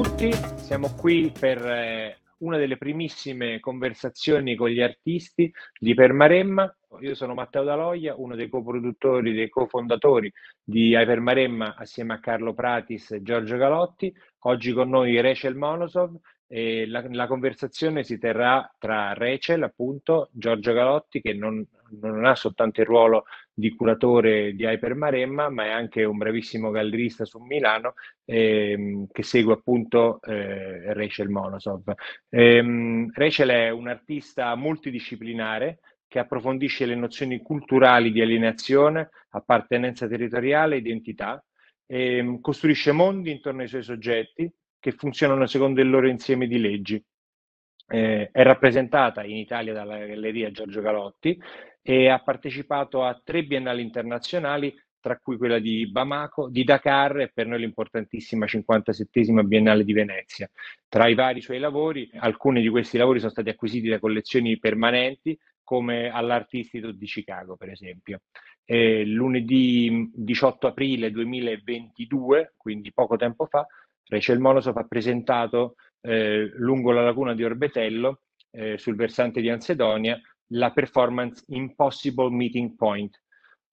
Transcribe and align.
tutti, 0.00 0.30
siamo 0.58 0.94
qui 0.94 1.32
per 1.36 1.58
eh, 1.66 2.18
una 2.38 2.56
delle 2.56 2.76
primissime 2.76 3.58
conversazioni 3.58 4.54
con 4.54 4.68
gli 4.68 4.80
artisti 4.80 5.52
di 5.76 5.92
Permaremma. 5.92 6.72
Io 7.00 7.16
sono 7.16 7.34
Matteo 7.34 7.64
Daloia, 7.64 8.14
uno 8.16 8.36
dei 8.36 8.48
coproduttori, 8.48 9.32
dei 9.32 9.48
cofondatori 9.48 10.32
di 10.62 10.90
Hypermaremma 10.90 11.74
assieme 11.76 12.14
a 12.14 12.20
Carlo 12.20 12.54
Pratis 12.54 13.10
e 13.10 13.22
Giorgio 13.22 13.56
Galotti. 13.56 14.14
Oggi 14.42 14.72
con 14.72 14.88
noi 14.88 15.20
Rachel 15.20 15.56
Monosov, 15.56 16.16
e 16.46 16.86
la, 16.86 17.04
la, 17.10 17.26
conversazione 17.26 18.04
si 18.04 18.18
terrà 18.18 18.72
tra 18.78 19.14
Rachel, 19.14 19.64
appunto, 19.64 20.30
Giorgio 20.32 20.72
Galotti, 20.72 21.20
che 21.20 21.34
non, 21.34 21.66
non, 22.00 22.24
ha 22.24 22.36
soltanto 22.36 22.80
il 22.80 22.86
ruolo 22.86 23.24
di 23.58 23.74
curatore 23.74 24.52
di 24.54 24.64
Hypermaremma, 24.64 25.48
ma 25.48 25.64
è 25.64 25.70
anche 25.70 26.04
un 26.04 26.16
bravissimo 26.16 26.70
gallerista 26.70 27.24
su 27.24 27.40
Milano, 27.40 27.94
ehm, 28.24 29.08
che 29.10 29.24
segue 29.24 29.54
appunto 29.54 30.20
eh, 30.22 30.92
Rachel 30.94 31.28
Monosov. 31.28 31.92
Ehm, 32.28 33.10
Rachel 33.12 33.48
è 33.48 33.70
un 33.70 33.88
artista 33.88 34.54
multidisciplinare 34.54 35.80
che 36.06 36.20
approfondisce 36.20 36.86
le 36.86 36.94
nozioni 36.94 37.42
culturali 37.42 38.12
di 38.12 38.20
alienazione, 38.20 39.10
appartenenza 39.30 40.06
territoriale 40.06 40.76
e 40.76 40.78
identità, 40.78 41.44
ehm, 41.86 42.40
costruisce 42.40 42.92
mondi 42.92 43.32
intorno 43.32 43.62
ai 43.62 43.68
suoi 43.68 43.82
soggetti, 43.82 44.48
che 44.78 44.92
funzionano 44.92 45.46
secondo 45.46 45.80
il 45.80 45.90
loro 45.90 46.06
insieme 46.06 46.46
di 46.46 46.60
leggi. 46.60 47.04
Eh, 47.90 48.28
è 48.30 48.42
rappresentata 48.42 49.24
in 49.24 49.36
Italia 49.36 49.72
dalla 49.72 49.96
Galleria 50.04 50.50
Giorgio 50.50 50.82
Galotti 50.82 51.40
e 51.80 52.08
ha 52.08 52.18
partecipato 52.18 53.02
a 53.02 53.18
tre 53.24 53.44
biennali 53.44 53.80
internazionali, 53.80 54.74
tra 55.00 55.18
cui 55.18 55.38
quella 55.38 55.58
di 55.58 55.90
Bamako, 55.90 56.50
di 56.50 56.64
Dakar 56.64 57.20
e 57.20 57.30
per 57.32 57.46
noi 57.46 57.60
l'importantissima 57.60 58.44
57esima 58.44 59.42
Biennale 59.42 59.84
di 59.84 59.94
Venezia. 59.94 60.50
Tra 60.86 61.08
i 61.08 61.14
vari 61.14 61.40
suoi 61.40 61.58
lavori, 61.58 62.10
alcuni 62.16 62.60
di 62.60 62.68
questi 62.68 62.98
lavori 62.98 63.20
sono 63.20 63.30
stati 63.30 63.48
acquisiti 63.48 63.88
da 63.88 63.98
collezioni 63.98 64.58
permanenti, 64.58 65.38
come 65.62 66.10
all'Art 66.10 66.52
Institute 66.54 66.96
di 66.96 67.06
Chicago, 67.06 67.56
per 67.56 67.70
esempio. 67.70 68.20
Eh, 68.64 69.04
lunedì 69.06 70.10
18 70.14 70.66
aprile 70.66 71.10
2022, 71.10 72.52
quindi 72.56 72.92
poco 72.92 73.16
tempo 73.16 73.46
fa, 73.46 73.66
Rachel 74.08 74.40
Monosov 74.40 74.76
ha 74.76 74.84
presentato 74.84 75.76
eh, 76.00 76.50
lungo 76.54 76.92
la 76.92 77.02
laguna 77.02 77.34
di 77.34 77.44
Orbetello, 77.44 78.22
eh, 78.50 78.78
sul 78.78 78.96
versante 78.96 79.40
di 79.40 79.50
Ansedonia, 79.50 80.20
la 80.52 80.72
performance 80.72 81.44
Impossible 81.48 82.30
Meeting 82.30 82.74
Point, 82.74 83.20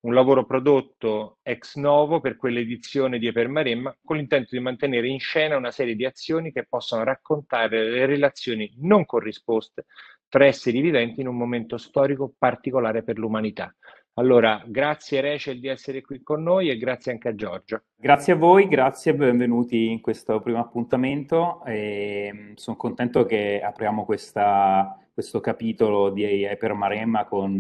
un 0.02 0.14
lavoro 0.14 0.46
prodotto 0.46 1.40
ex 1.42 1.76
novo 1.76 2.20
per 2.20 2.36
quell'edizione 2.36 3.18
di 3.18 3.28
Epermaremma 3.28 3.98
con 4.04 4.18
l'intento 4.18 4.50
di 4.52 4.60
mantenere 4.60 5.08
in 5.08 5.20
scena 5.20 5.58
una 5.58 5.72
serie 5.72 5.96
di 5.96 6.06
azioni 6.06 6.52
che 6.52 6.66
possano 6.68 7.04
raccontare 7.04 7.90
le 7.90 8.06
relazioni 8.06 8.72
non 8.82 9.06
corrisposte 9.06 9.86
tra 10.28 10.46
esseri 10.46 10.82
viventi 10.82 11.22
in 11.22 11.28
un 11.28 11.38
momento 11.38 11.78
storico 11.78 12.34
particolare 12.38 13.04
per 13.04 13.18
l'umanità. 13.18 13.74
Allora, 14.18 14.64
grazie 14.66 15.20
Rachel 15.20 15.60
di 15.60 15.68
essere 15.68 16.02
qui 16.02 16.24
con 16.24 16.42
noi 16.42 16.70
e 16.70 16.78
grazie 16.78 17.12
anche 17.12 17.28
a 17.28 17.36
Giorgio. 17.36 17.82
Grazie 17.98 18.32
a 18.32 18.36
voi, 18.38 18.70
grazie 18.70 19.12
e 19.12 19.16
benvenuti 19.16 19.92
in 19.92 20.00
questo 20.00 20.40
primo 20.40 20.60
appuntamento. 20.60 21.62
Mm, 21.70 22.54
sono 22.54 22.78
contento 22.78 23.26
che 23.26 23.60
apriamo 23.62 24.06
questa, 24.06 24.98
questo 25.14 25.42
capitolo 25.42 26.12
di 26.12 26.24
Hypermaremma 26.24 27.26
con 27.26 27.52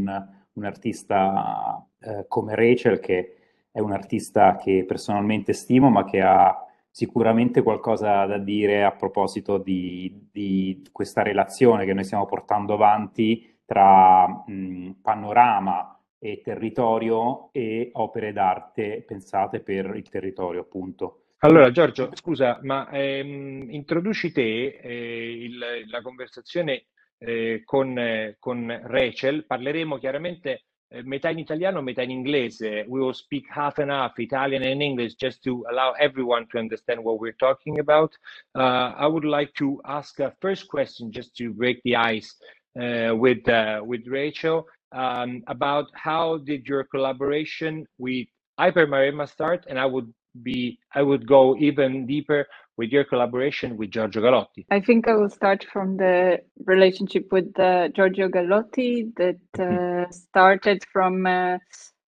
un 0.53 0.63
artista 0.63 1.85
eh, 1.99 2.23
come 2.29 2.55
Rachel, 2.55 3.01
che 3.01 3.35
è 3.69 3.81
un 3.81 3.91
artista 3.91 4.55
che 4.55 4.85
personalmente 4.87 5.51
stimo, 5.51 5.89
ma 5.89 6.05
che 6.05 6.21
ha 6.21 6.57
sicuramente 6.89 7.63
qualcosa 7.63 8.25
da 8.25 8.37
dire 8.37 8.85
a 8.85 8.93
proposito 8.93 9.57
di, 9.57 10.29
di 10.31 10.87
questa 10.93 11.21
relazione 11.21 11.83
che 11.83 11.93
noi 11.93 12.05
stiamo 12.05 12.25
portando 12.25 12.75
avanti 12.75 13.59
tra 13.65 14.25
mh, 14.25 14.53
mm, 14.53 14.91
panorama 15.01 15.94
e 16.19 16.41
territorio 16.43 17.49
e 17.51 17.89
opere 17.93 18.33
d'arte 18.33 19.03
pensate 19.07 19.59
per 19.59 19.95
il 19.95 20.09
territorio, 20.09 20.61
appunto. 20.61 21.25
Allora 21.39 21.69
Giorgio, 21.69 22.09
scusa, 22.13 22.59
ma 22.63 22.89
ehm, 22.89 23.67
introduci 23.69 24.31
te 24.31 24.79
eh, 24.81 25.43
il, 25.43 25.85
la 25.89 26.01
conversazione 26.01 26.85
eh, 27.17 27.61
con, 27.63 27.97
eh, 27.99 28.37
con, 28.39 28.81
Rachel, 28.83 29.45
parleremo 29.45 29.97
chiaramente 29.97 30.63
eh, 30.87 31.03
metà 31.03 31.29
in 31.29 31.37
italiano, 31.37 31.81
metà 31.81 32.01
in 32.01 32.11
inglese. 32.11 32.85
We 32.87 32.99
will 32.99 33.13
speak 33.13 33.47
half 33.49 33.77
and 33.77 33.91
half 33.91 34.17
Italian 34.17 34.63
and 34.63 34.81
English 34.81 35.15
just 35.15 35.43
to 35.43 35.63
allow 35.69 35.93
everyone 35.93 36.47
to 36.47 36.57
understand 36.57 36.99
what 37.03 37.19
we're 37.19 37.35
talking 37.35 37.79
about. 37.79 38.15
Uh, 38.53 38.93
I 38.97 39.05
would 39.05 39.25
like 39.25 39.51
to 39.57 39.79
ask 39.83 40.19
a 40.19 40.33
first 40.39 40.67
question 40.67 41.11
just 41.11 41.35
to 41.37 41.53
break 41.53 41.81
the 41.83 41.95
ice 41.95 42.35
uh, 42.79 43.13
with, 43.15 43.47
uh, 43.47 43.81
with 43.83 44.07
Rachel. 44.07 44.67
Um, 44.95 45.43
about 45.47 45.87
how 45.93 46.37
did 46.37 46.67
your 46.67 46.85
collaboration 46.85 47.85
with 47.97 48.27
Hypermaremma 48.57 49.27
start, 49.27 49.65
and 49.67 49.77
I 49.77 49.85
would 49.85 50.13
be 50.41 50.79
I 50.93 51.01
would 51.01 51.27
go 51.27 51.55
even 51.57 52.05
deeper 52.07 52.47
with 52.77 52.91
your 52.91 53.03
collaboration 53.03 53.77
with 53.77 53.91
Giorgio 53.91 54.21
Galotti. 54.21 54.65
I 54.71 54.79
think 54.79 55.07
I 55.07 55.15
will 55.15 55.29
start 55.29 55.65
from 55.71 55.97
the 55.97 56.39
relationship 56.65 57.31
with 57.31 57.57
uh, 57.59 57.89
Giorgio 57.89 58.29
Galotti 58.29 59.13
that 59.17 59.39
mm-hmm. 59.57 60.03
uh, 60.03 60.11
started 60.11 60.83
from 60.91 61.25
uh, 61.25 61.57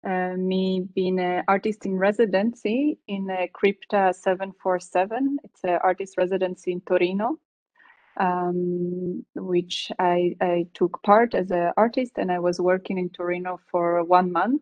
uh, 0.07 0.33
me 0.37 0.87
being 0.95 1.19
an 1.19 1.43
artist 1.47 1.85
in 1.85 1.97
residency 1.97 2.97
in 3.07 3.27
Cripta 3.53 4.13
747. 4.13 5.37
It's 5.43 5.63
an 5.63 5.79
artist 5.83 6.15
residency 6.17 6.71
in 6.71 6.81
Torino 6.81 7.37
um, 8.17 9.25
which 9.35 9.91
I, 9.99 10.35
I, 10.41 10.67
took 10.73 11.01
part 11.03 11.33
as 11.33 11.51
an 11.51 11.71
artist, 11.77 12.13
and 12.17 12.31
I 12.31 12.39
was 12.39 12.59
working 12.59 12.97
in 12.97 13.09
Torino 13.09 13.59
for 13.69 14.03
one 14.03 14.31
month. 14.31 14.61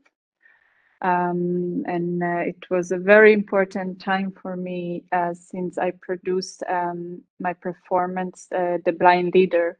Um, 1.01 1.83
and 1.87 2.21
uh, 2.21 2.43
it 2.45 2.69
was 2.69 2.91
a 2.91 2.97
very 2.97 3.31
important 3.31 4.01
time 4.01 4.31
for 4.31 4.57
me 4.57 5.05
uh, 5.13 5.33
since 5.33 5.77
I 5.77 5.91
produced 6.01 6.61
um, 6.67 7.21
my 7.39 7.53
performance, 7.53 8.47
uh, 8.53 8.79
The 8.83 8.91
Blind 8.91 9.33
Leader. 9.33 9.79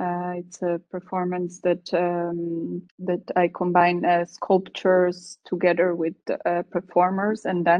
Uh, 0.00 0.34
it's 0.36 0.62
a 0.62 0.80
performance 0.90 1.60
that 1.60 1.92
um, 1.92 2.82
that 3.00 3.30
I 3.34 3.48
combine 3.48 4.04
uh, 4.04 4.24
sculptures 4.26 5.38
together 5.44 5.94
with 5.94 6.14
uh, 6.46 6.62
performers 6.70 7.44
and 7.44 7.66
mm-hmm. 7.66 7.74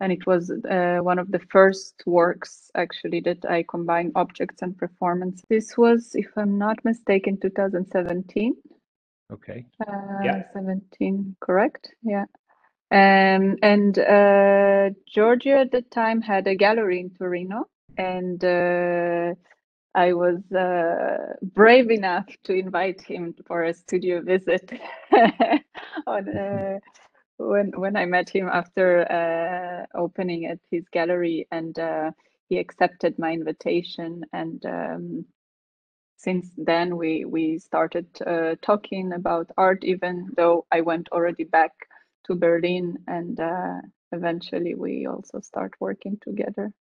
And 0.00 0.12
it 0.12 0.26
was 0.26 0.50
uh, 0.50 0.98
one 1.00 1.18
of 1.18 1.30
the 1.30 1.40
first 1.50 2.02
works 2.06 2.70
actually 2.74 3.20
that 3.20 3.44
I 3.48 3.64
combined 3.68 4.12
objects 4.14 4.62
and 4.62 4.76
performance. 4.76 5.42
This 5.48 5.76
was, 5.76 6.14
if 6.14 6.28
I'm 6.36 6.58
not 6.58 6.84
mistaken, 6.84 7.38
2017. 7.40 8.54
Okay. 9.32 9.64
Uh, 9.80 9.92
yeah. 10.22 10.42
17, 10.52 11.36
correct? 11.40 11.94
Yeah. 12.02 12.26
Um, 12.92 13.56
and 13.62 13.98
uh, 13.98 14.90
Giorgio 15.08 15.60
at 15.60 15.72
the 15.72 15.82
time 15.82 16.20
had 16.20 16.46
a 16.46 16.54
gallery 16.54 17.00
in 17.00 17.10
Torino, 17.10 17.64
and 17.96 18.44
uh, 18.44 19.34
I 19.92 20.12
was 20.12 20.40
uh, 20.52 21.34
brave 21.42 21.90
enough 21.90 22.26
to 22.44 22.52
invite 22.52 23.00
him 23.00 23.34
for 23.46 23.64
a 23.64 23.74
studio 23.74 24.20
visit 24.20 24.70
on 26.06 26.28
uh, 26.28 26.78
when 27.38 27.72
when 27.76 27.96
I 27.96 28.06
met 28.06 28.28
him 28.28 28.48
after 28.48 29.10
uh, 29.10 29.98
opening 29.98 30.46
at 30.46 30.58
his 30.70 30.88
gallery, 30.88 31.46
and 31.50 31.78
uh, 31.78 32.10
he 32.48 32.58
accepted 32.58 33.18
my 33.18 33.32
invitation, 33.32 34.24
and 34.32 34.64
um, 34.66 35.26
since 36.16 36.50
then 36.56 36.96
we 36.96 37.24
we 37.24 37.58
started 37.58 38.06
uh, 38.26 38.56
talking 38.62 39.12
about 39.12 39.50
art. 39.56 39.84
Even 39.84 40.28
though 40.36 40.66
I 40.72 40.80
went 40.80 41.08
already 41.12 41.44
back 41.44 41.72
to 42.26 42.34
Berlin, 42.34 42.98
and 43.06 43.38
uh, 43.38 43.80
eventually 44.12 44.74
we 44.74 45.06
also 45.06 45.40
start 45.40 45.74
working 45.80 46.18
together. 46.22 46.72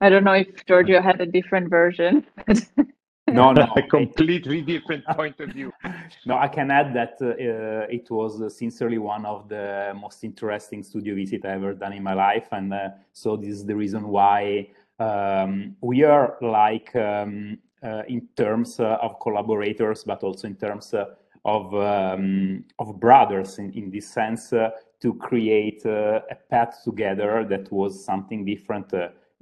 I 0.00 0.10
don't 0.10 0.24
know 0.24 0.32
if 0.32 0.66
Giorgio 0.66 1.00
had 1.00 1.20
a 1.20 1.26
different 1.26 1.70
version. 1.70 2.26
no, 3.34 3.52
no, 3.58 3.72
a 3.76 3.82
completely 3.82 4.62
different 4.62 5.04
point 5.06 5.38
of 5.40 5.50
view. 5.50 5.72
no, 6.26 6.38
I 6.38 6.48
can 6.48 6.70
add 6.70 6.94
that 6.94 7.16
uh, 7.20 7.86
it 7.90 8.10
was 8.10 8.56
sincerely 8.56 8.98
one 8.98 9.26
of 9.26 9.48
the 9.48 9.92
most 10.00 10.24
interesting 10.24 10.82
studio 10.82 11.14
visit 11.14 11.44
I've 11.44 11.62
ever 11.62 11.74
done 11.74 11.92
in 11.92 12.02
my 12.02 12.14
life, 12.14 12.48
and 12.52 12.72
uh, 12.72 12.88
so 13.12 13.36
this 13.36 13.50
is 13.50 13.64
the 13.64 13.76
reason 13.76 14.08
why 14.08 14.68
um, 14.98 15.76
we 15.80 16.04
are 16.04 16.36
like 16.40 16.94
um, 16.96 17.58
uh, 17.82 18.02
in 18.08 18.26
terms 18.36 18.80
uh, 18.80 18.96
of 19.02 19.20
collaborators, 19.20 20.04
but 20.04 20.22
also 20.22 20.46
in 20.46 20.54
terms 20.54 20.94
uh, 20.94 21.04
of 21.44 21.74
um, 21.74 22.64
of 22.78 22.98
brothers 22.98 23.58
in, 23.58 23.70
in 23.72 23.90
this 23.90 24.08
sense 24.08 24.52
uh, 24.52 24.70
to 25.00 25.12
create 25.14 25.84
a 25.84 26.38
path 26.48 26.80
together 26.82 27.44
that 27.46 27.70
was 27.70 28.02
something 28.02 28.42
different 28.42 28.90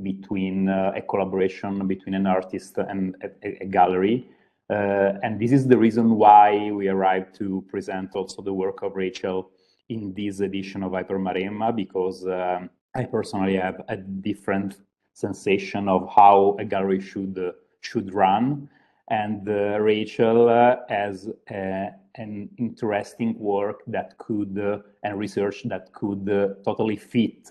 between 0.00 0.68
uh, 0.68 0.92
a 0.94 1.02
collaboration 1.02 1.86
between 1.86 2.14
an 2.14 2.26
artist 2.26 2.78
and 2.78 3.14
a, 3.22 3.62
a 3.62 3.66
gallery. 3.66 4.28
Uh, 4.70 5.18
and 5.22 5.38
this 5.38 5.52
is 5.52 5.66
the 5.66 5.76
reason 5.76 6.16
why 6.16 6.70
we 6.70 6.88
arrived 6.88 7.34
to 7.34 7.64
present 7.68 8.14
also 8.14 8.40
the 8.42 8.52
work 8.52 8.82
of 8.82 8.96
Rachel 8.96 9.50
in 9.88 10.14
this 10.14 10.40
edition 10.40 10.82
of 10.82 10.92
Hypermaremma, 10.92 11.74
because 11.76 12.24
um, 12.26 12.70
I 12.94 13.04
personally 13.04 13.56
have 13.56 13.82
a 13.88 13.96
different 13.96 14.80
sensation 15.12 15.88
of 15.88 16.08
how 16.14 16.56
a 16.58 16.64
gallery 16.64 17.00
should 17.00 17.38
should 17.80 18.14
run. 18.14 18.68
And 19.10 19.46
Rachel 19.46 20.48
has 20.88 21.28
an 21.48 22.48
interesting 22.56 23.38
work 23.38 23.82
that 23.88 24.16
could 24.16 24.56
and 25.02 25.18
research 25.18 25.64
that 25.64 25.92
could 25.92 26.26
totally 26.64 26.96
fit 26.96 27.50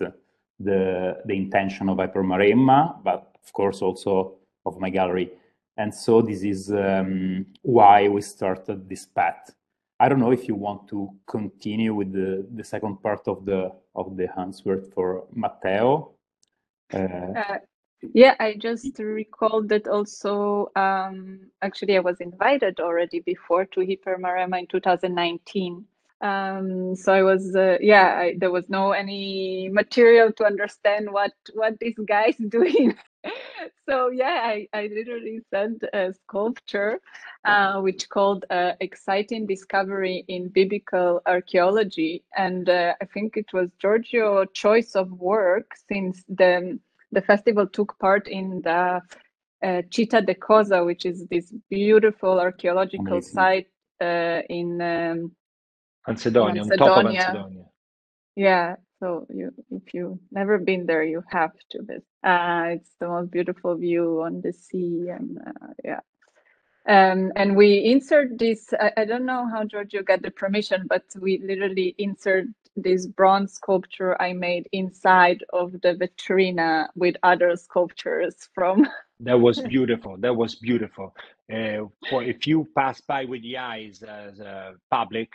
the 0.58 1.18
the 1.24 1.34
intention 1.34 1.88
of 1.88 1.98
Hypermaremma, 1.98 3.02
but 3.02 3.34
of 3.42 3.52
course 3.52 3.82
also 3.82 4.34
of 4.64 4.78
my 4.78 4.90
gallery. 4.90 5.30
And 5.76 5.94
so 5.94 6.20
this 6.20 6.42
is 6.42 6.70
um, 6.70 7.46
why 7.62 8.08
we 8.08 8.20
started 8.20 8.88
this 8.88 9.06
path. 9.06 9.50
I 9.98 10.08
don't 10.08 10.20
know 10.20 10.32
if 10.32 10.48
you 10.48 10.54
want 10.54 10.88
to 10.88 11.10
continue 11.26 11.94
with 11.94 12.12
the, 12.12 12.46
the 12.54 12.64
second 12.64 13.02
part 13.02 13.26
of 13.28 13.44
the 13.44 13.72
of 13.94 14.16
the 14.16 14.28
answer 14.38 14.82
for 14.94 15.24
Matteo. 15.32 16.12
Uh, 16.92 16.98
uh, 16.98 17.58
yeah, 18.12 18.34
I 18.40 18.56
just 18.58 18.98
recalled 18.98 19.68
that 19.68 19.86
also. 19.86 20.70
Um, 20.74 21.50
actually, 21.62 21.96
I 21.96 22.00
was 22.00 22.20
invited 22.20 22.80
already 22.80 23.20
before 23.20 23.64
to 23.66 23.80
Hypermaremma 23.80 24.58
in 24.58 24.66
2019 24.66 25.86
um, 26.22 26.94
so 26.94 27.12
I 27.12 27.22
was, 27.22 27.54
uh, 27.56 27.78
yeah, 27.80 28.14
I, 28.16 28.34
there 28.38 28.52
was 28.52 28.64
no 28.68 28.92
any 28.92 29.68
material 29.72 30.32
to 30.34 30.44
understand 30.44 31.10
what 31.10 31.32
what 31.54 31.80
this 31.80 31.94
guy's 32.06 32.36
doing. 32.48 32.96
so 33.88 34.10
yeah, 34.10 34.40
I, 34.44 34.68
I 34.72 34.88
literally 34.94 35.40
sent 35.50 35.82
a 35.92 36.14
sculpture, 36.14 37.00
uh, 37.44 37.80
which 37.80 38.08
called 38.08 38.44
uh, 38.50 38.72
"Exciting 38.80 39.46
Discovery 39.46 40.24
in 40.28 40.48
Biblical 40.48 41.20
Archaeology," 41.26 42.22
and 42.36 42.68
uh, 42.68 42.94
I 43.00 43.04
think 43.06 43.36
it 43.36 43.52
was 43.52 43.70
Giorgio 43.80 44.44
choice 44.46 44.94
of 44.94 45.10
work 45.10 45.72
since 45.88 46.22
the 46.28 46.78
the 47.10 47.22
festival 47.22 47.66
took 47.66 47.98
part 47.98 48.28
in 48.28 48.62
the 48.62 49.00
uh, 49.62 49.82
Città 49.90 50.24
de 50.24 50.36
Cosa, 50.36 50.84
which 50.84 51.04
is 51.04 51.26
this 51.26 51.52
beautiful 51.68 52.38
archaeological 52.38 53.18
Amazing. 53.18 53.34
site 53.34 53.66
uh, 54.00 54.42
in. 54.48 54.80
Um, 54.80 55.32
Ansedonia, 56.08 56.62
on 56.62 56.68
top 56.78 57.04
of 57.04 57.12
Ansedonia. 57.12 57.64
Yeah, 58.34 58.76
so 59.00 59.26
you 59.28 59.52
if 59.70 59.94
you've 59.94 60.18
never 60.30 60.58
been 60.58 60.86
there, 60.86 61.02
you 61.02 61.22
have 61.28 61.52
to 61.70 61.82
visit. 61.82 62.04
Uh, 62.24 62.76
it's 62.76 62.90
the 63.00 63.08
most 63.08 63.30
beautiful 63.30 63.76
view 63.76 64.22
on 64.22 64.40
the 64.40 64.52
sea, 64.52 65.08
and 65.08 65.38
uh, 65.38 65.72
yeah. 65.84 66.00
Um, 66.86 67.32
and 67.36 67.56
we 67.56 67.78
insert 67.84 68.38
this. 68.38 68.72
I, 68.78 68.92
I, 68.96 69.04
don't 69.04 69.24
know 69.24 69.46
how 69.48 69.64
Giorgio 69.64 70.02
got 70.02 70.22
the 70.22 70.32
permission, 70.32 70.86
but 70.88 71.04
we 71.20 71.38
literally 71.38 71.94
insert 71.98 72.46
this 72.76 73.06
bronze 73.06 73.52
sculpture 73.52 74.20
I 74.20 74.32
made 74.32 74.68
inside 74.72 75.44
of 75.52 75.72
the 75.72 75.94
vitrina 75.94 76.88
with 76.96 77.14
other 77.22 77.54
sculptures 77.56 78.48
from. 78.52 78.88
that 79.20 79.40
was 79.40 79.60
beautiful. 79.60 80.16
That 80.18 80.34
was 80.34 80.56
beautiful. 80.56 81.14
Uh, 81.52 81.86
for 82.10 82.24
if 82.24 82.46
you 82.46 82.68
pass 82.74 83.00
by 83.00 83.26
with 83.26 83.42
the 83.42 83.58
eyes 83.58 84.02
as 84.02 84.40
a 84.40 84.74
public, 84.90 85.30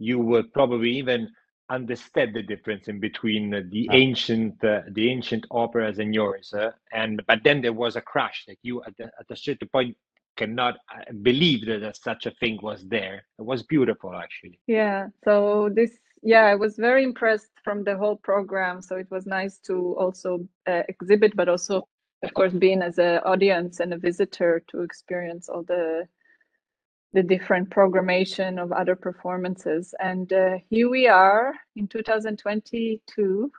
you 0.00 0.18
would 0.18 0.52
probably 0.52 0.90
even 0.90 1.30
understand 1.68 2.34
the 2.34 2.42
difference 2.42 2.88
in 2.88 2.98
between 2.98 3.50
the 3.70 3.88
oh. 3.90 3.94
ancient 3.94 4.62
uh, 4.64 4.80
the 4.88 5.08
ancient 5.08 5.46
operas 5.50 6.00
and 6.00 6.12
yours 6.14 6.52
uh, 6.52 6.70
and 6.92 7.22
but 7.28 7.38
then 7.44 7.62
there 7.62 7.72
was 7.72 7.94
a 7.94 8.00
crash 8.00 8.44
that 8.48 8.56
you 8.62 8.82
at, 8.84 8.96
the, 8.96 9.04
at 9.04 9.30
a 9.30 9.36
certain 9.36 9.68
point 9.68 9.96
cannot 10.36 10.74
uh, 10.94 11.12
believe 11.22 11.66
that 11.66 11.96
such 11.96 12.26
a 12.26 12.32
thing 12.40 12.58
was 12.62 12.84
there 12.88 13.24
it 13.38 13.44
was 13.44 13.62
beautiful 13.62 14.14
actually 14.14 14.58
yeah 14.66 15.06
so 15.24 15.70
this 15.72 15.92
yeah 16.22 16.44
i 16.46 16.54
was 16.54 16.76
very 16.76 17.04
impressed 17.04 17.52
from 17.62 17.84
the 17.84 17.96
whole 17.96 18.16
program 18.16 18.82
so 18.82 18.96
it 18.96 19.10
was 19.10 19.26
nice 19.26 19.58
to 19.58 19.94
also 19.96 20.40
uh, 20.66 20.82
exhibit 20.88 21.36
but 21.36 21.48
also 21.48 21.86
of 22.24 22.34
course 22.34 22.52
being 22.52 22.82
as 22.82 22.98
an 22.98 23.18
audience 23.24 23.80
and 23.80 23.94
a 23.94 23.98
visitor 23.98 24.62
to 24.68 24.82
experience 24.82 25.48
all 25.48 25.62
the 25.62 26.04
the 27.12 27.22
different 27.22 27.70
programmation 27.70 28.62
of 28.62 28.72
other 28.72 28.94
performances. 28.94 29.94
And 30.00 30.32
uh, 30.32 30.58
here 30.68 30.88
we 30.88 31.08
are 31.08 31.54
in 31.76 31.88
2022. 31.88 33.50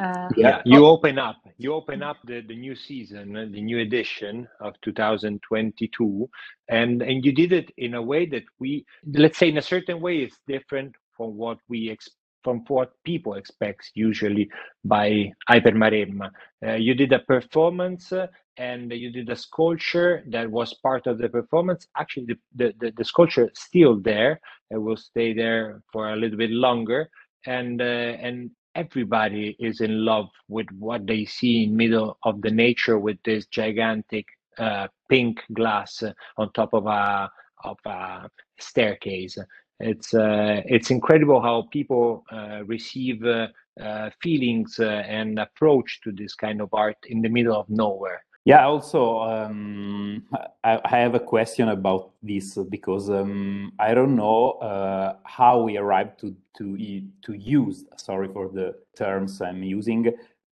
Uh, 0.00 0.28
yeah, 0.36 0.62
you 0.64 0.86
open 0.86 1.18
up. 1.18 1.36
You 1.56 1.74
open 1.74 2.02
up 2.04 2.18
the, 2.24 2.40
the 2.40 2.54
new 2.54 2.76
season, 2.76 3.36
uh, 3.36 3.46
the 3.50 3.60
new 3.60 3.80
edition 3.80 4.46
of 4.60 4.80
2022, 4.82 6.30
and 6.68 7.02
and 7.02 7.24
you 7.24 7.32
did 7.32 7.52
it 7.52 7.72
in 7.78 7.94
a 7.94 8.02
way 8.02 8.24
that 8.26 8.44
we, 8.60 8.86
let's 9.12 9.38
say, 9.38 9.48
in 9.48 9.58
a 9.58 9.62
certain 9.62 10.00
way, 10.00 10.18
it's 10.18 10.38
different 10.46 10.94
from 11.16 11.36
what 11.36 11.58
we 11.68 11.90
expect 11.90 12.14
from 12.44 12.64
what 12.68 12.92
people 13.04 13.34
expect 13.34 13.90
usually 13.94 14.48
by 14.84 15.32
Hypermaremma. 15.50 16.30
Uh, 16.64 16.72
you 16.74 16.94
did 16.94 17.12
a 17.12 17.18
performance 17.18 18.12
uh, 18.12 18.26
and 18.58 18.92
you 18.92 19.10
did 19.10 19.30
a 19.30 19.36
sculpture 19.36 20.24
that 20.28 20.50
was 20.50 20.74
part 20.74 21.06
of 21.06 21.18
the 21.18 21.28
performance. 21.28 21.86
Actually, 21.96 22.26
the, 22.26 22.38
the, 22.56 22.74
the, 22.80 22.92
the 22.96 23.04
sculpture 23.04 23.44
is 23.44 23.58
still 23.58 24.00
there. 24.00 24.40
It 24.70 24.78
will 24.78 24.96
stay 24.96 25.32
there 25.32 25.80
for 25.92 26.10
a 26.10 26.16
little 26.16 26.36
bit 26.36 26.50
longer. 26.50 27.08
And, 27.46 27.80
uh, 27.80 27.84
and 27.84 28.50
everybody 28.74 29.56
is 29.60 29.80
in 29.80 30.04
love 30.04 30.26
with 30.48 30.66
what 30.76 31.06
they 31.06 31.24
see 31.24 31.64
in 31.64 31.76
middle 31.76 32.18
of 32.24 32.42
the 32.42 32.50
nature 32.50 32.98
with 32.98 33.18
this 33.24 33.46
gigantic 33.46 34.26
uh, 34.58 34.88
pink 35.08 35.40
glass 35.54 36.02
on 36.36 36.52
top 36.52 36.74
of 36.74 36.86
a, 36.86 37.30
of 37.62 37.78
a 37.86 38.28
staircase. 38.58 39.38
It's, 39.78 40.12
uh, 40.12 40.62
it's 40.66 40.90
incredible 40.90 41.40
how 41.40 41.68
people 41.70 42.24
uh, 42.32 42.64
receive 42.66 43.24
uh, 43.24 43.46
uh, 43.80 44.10
feelings 44.20 44.80
and 44.80 45.38
approach 45.38 46.00
to 46.02 46.10
this 46.10 46.34
kind 46.34 46.60
of 46.60 46.70
art 46.72 46.96
in 47.06 47.22
the 47.22 47.28
middle 47.28 47.54
of 47.54 47.70
nowhere. 47.70 48.24
Yeah, 48.48 48.64
also, 48.64 49.20
um, 49.20 50.24
I, 50.64 50.80
I, 50.82 50.96
have 51.00 51.14
a 51.14 51.20
question 51.20 51.68
about 51.68 52.12
this 52.22 52.56
because 52.70 53.10
um, 53.10 53.74
I 53.78 53.92
don't 53.92 54.16
know 54.16 54.52
uh, 54.52 55.16
how 55.24 55.60
we 55.60 55.76
arrived 55.76 56.18
to, 56.20 56.34
to, 56.56 57.02
to 57.26 57.32
use, 57.34 57.84
sorry 57.98 58.28
for 58.32 58.48
the 58.48 58.74
terms 58.96 59.42
I'm 59.42 59.62
using, 59.62 60.10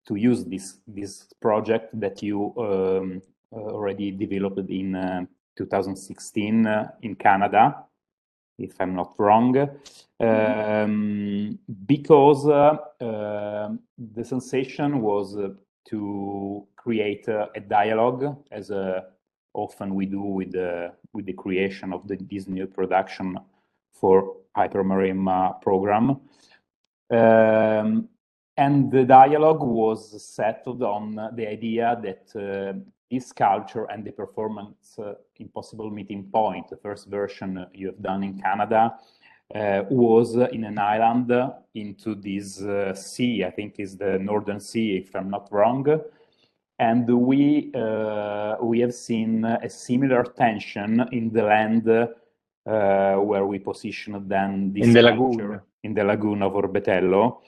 to 0.08 0.14
use 0.14 0.44
this, 0.44 0.76
this 0.87 1.32
project 1.40 1.98
that 1.98 2.22
you 2.22 2.52
um, 2.58 3.22
already 3.50 4.10
developed 4.10 4.69
in 4.69 4.94
uh, 4.94 5.25
2016 5.56 6.66
uh, 6.66 6.90
in 7.00 7.14
Canada, 7.14 7.82
if 8.59 8.75
I'm 8.78 8.94
not 8.94 9.14
wrong, 9.16 9.54
mm-hmm. 9.54 10.85
um, 10.85 11.59
because 11.87 12.47
uh, 12.47 12.76
uh, 13.02 13.71
the 13.97 14.23
sensation 14.23 15.00
was 15.00 15.35
to 15.90 16.66
create 16.76 17.28
a, 17.28 17.49
a 17.55 17.61
dialogue 17.61 18.37
as 18.50 18.71
uh, 18.71 19.00
often 19.55 19.95
we 19.95 20.07
do 20.07 20.21
with 20.21 20.52
the 20.52 20.93
with 21.12 21.26
the 21.26 21.33
creation 21.33 21.93
of 21.93 22.07
the, 22.07 22.16
this 22.31 22.47
new 22.47 22.66
production 22.66 23.38
for 23.93 24.37
Hypermaremma 24.57 25.61
program. 25.62 26.21
Um, 27.11 28.09
and 28.59 28.90
the 28.90 29.05
dialogue 29.05 29.62
was 29.62 30.23
settled 30.23 30.83
on 30.83 31.14
the 31.35 31.47
idea 31.47 31.99
that 32.02 32.25
uh, 32.35 32.78
this 33.11 33.33
culture 33.33 33.85
and 33.90 34.05
the 34.05 34.12
performance 34.12 34.99
uh, 34.99 35.14
Impossible 35.37 35.90
Meeting 35.90 36.25
Point, 36.33 36.69
the 36.69 36.76
first 36.76 37.07
version 37.09 37.66
you 37.73 37.87
have 37.87 38.02
done 38.02 38.25
in 38.25 38.40
Canada, 38.40 38.99
uh, 39.55 39.85
was 39.88 40.35
in 40.35 40.65
an 40.65 40.79
island 40.79 41.33
into 41.75 42.15
this 42.15 42.61
uh, 42.62 42.95
sea, 42.95 43.45
I 43.45 43.50
think 43.50 43.76
is 43.79 43.97
the 43.97 44.19
Northern 44.19 44.61
Sea, 44.61 44.97
if 44.97 45.15
I'm 45.15 45.31
not 45.31 45.49
wrong. 45.53 45.87
And 46.79 47.09
we, 47.09 47.71
uh, 47.75 48.57
we 48.61 48.81
have 48.81 48.95
seen 48.95 49.45
a 49.45 49.69
similar 49.71 50.25
tension 50.25 51.09
in 51.12 51.33
the 51.33 51.43
land 51.43 51.88
uh, 51.88 53.17
where 53.17 53.47
we 53.47 53.59
positioned 53.59 54.29
then 54.29 54.73
this 54.73 54.85
in 54.85 54.93
the 54.93 55.03
lagoon. 55.03 55.61
in 55.85 55.95
the 55.95 56.05
lagoon 56.05 56.43
of 56.43 56.53
Orbetello. 56.53 57.38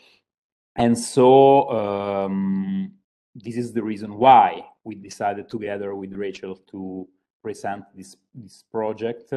And 0.77 0.97
so 0.97 1.69
um, 1.71 2.93
this 3.35 3.57
is 3.57 3.73
the 3.73 3.83
reason 3.83 4.17
why 4.17 4.65
we 4.85 4.95
decided 4.95 5.49
together 5.49 5.95
with 5.95 6.13
Rachel 6.15 6.57
to 6.71 7.09
present 7.43 7.85
this, 7.95 8.17
this 8.35 8.65
project 8.71 9.35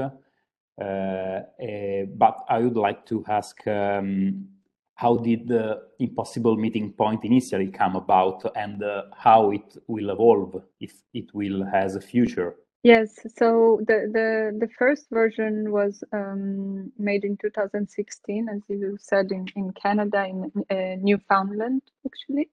but 0.77 2.37
I 2.49 2.59
would 2.59 2.77
like 2.77 3.05
to 3.07 3.23
ask 3.27 3.65
um, 3.67 4.47
how 4.95 5.17
did 5.17 5.47
the 5.47 5.81
impossible 5.99 6.55
meeting 6.57 6.93
point 6.93 7.25
initially 7.25 7.67
come 7.67 7.95
about 7.95 8.45
and 8.55 8.83
uh, 8.83 9.03
how 9.17 9.51
it 9.51 9.77
will 9.87 10.11
evolve 10.11 10.63
if 10.79 10.93
it 11.13 11.33
will 11.33 11.65
has 11.65 11.95
a 11.95 12.01
future? 12.01 12.55
Yes 12.83 13.19
so 13.37 13.79
the 13.87 14.09
the, 14.11 14.57
the 14.59 14.67
first 14.77 15.07
version 15.11 15.71
was 15.71 16.03
um, 16.13 16.91
made 16.97 17.23
in 17.23 17.37
2016 17.37 18.49
as 18.49 18.61
you 18.67 18.97
said 18.99 19.31
in, 19.31 19.45
in 19.55 19.71
canada 19.73 20.25
in 20.25 20.51
uh, 20.69 20.95
newfoundland 21.01 21.81
actually. 22.05 22.49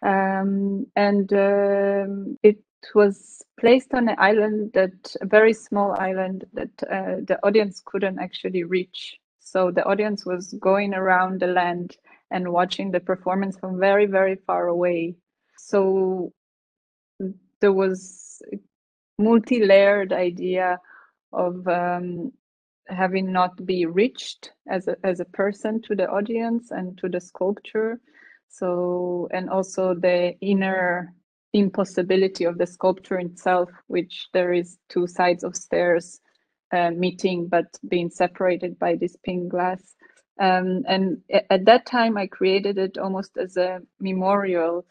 Um, 0.00 0.86
and 0.94 1.32
um, 1.32 2.38
it 2.42 2.58
was 2.94 3.42
placed 3.58 3.92
on 3.94 4.08
an 4.08 4.16
island 4.18 4.72
that 4.74 5.14
a 5.20 5.26
very 5.26 5.52
small 5.52 5.92
island 5.98 6.44
that 6.52 6.70
uh, 6.84 7.16
the 7.26 7.38
audience 7.42 7.82
couldn't 7.84 8.18
actually 8.18 8.64
reach. 8.64 9.16
So 9.40 9.70
the 9.70 9.84
audience 9.84 10.24
was 10.24 10.52
going 10.60 10.94
around 10.94 11.40
the 11.40 11.48
land 11.48 11.96
and 12.30 12.52
watching 12.52 12.90
the 12.90 13.00
performance 13.00 13.58
from 13.58 13.78
very, 13.78 14.06
very 14.06 14.36
far 14.46 14.68
away. 14.68 15.16
So 15.56 16.32
there 17.60 17.72
was 17.72 18.42
a 18.52 18.58
multi-layered 19.18 20.12
idea 20.12 20.78
of 21.32 21.66
um, 21.66 22.32
having 22.86 23.32
not 23.32 23.64
be 23.66 23.86
reached 23.86 24.52
as 24.68 24.88
a, 24.88 24.96
as 25.04 25.20
a 25.20 25.24
person 25.24 25.80
to 25.82 25.94
the 25.94 26.08
audience 26.08 26.70
and 26.70 26.96
to 26.98 27.08
the 27.08 27.20
sculpture 27.20 28.00
so 28.48 29.28
and 29.30 29.50
also 29.50 29.94
the 29.94 30.34
inner 30.40 31.14
impossibility 31.52 32.44
of 32.44 32.58
the 32.58 32.66
sculpture 32.66 33.18
itself 33.18 33.70
which 33.86 34.28
there 34.32 34.52
is 34.52 34.78
two 34.88 35.06
sides 35.06 35.44
of 35.44 35.56
stairs 35.56 36.20
uh, 36.72 36.90
meeting 36.90 37.48
but 37.48 37.66
being 37.88 38.10
separated 38.10 38.78
by 38.78 38.94
this 38.94 39.16
pink 39.24 39.48
glass. 39.48 39.94
Um, 40.38 40.84
and 40.86 41.22
at 41.50 41.64
that 41.64 41.86
time 41.86 42.16
i 42.16 42.26
created 42.26 42.78
it 42.78 42.98
almost 42.98 43.36
as 43.38 43.56
a 43.56 43.80
memorial 43.98 44.86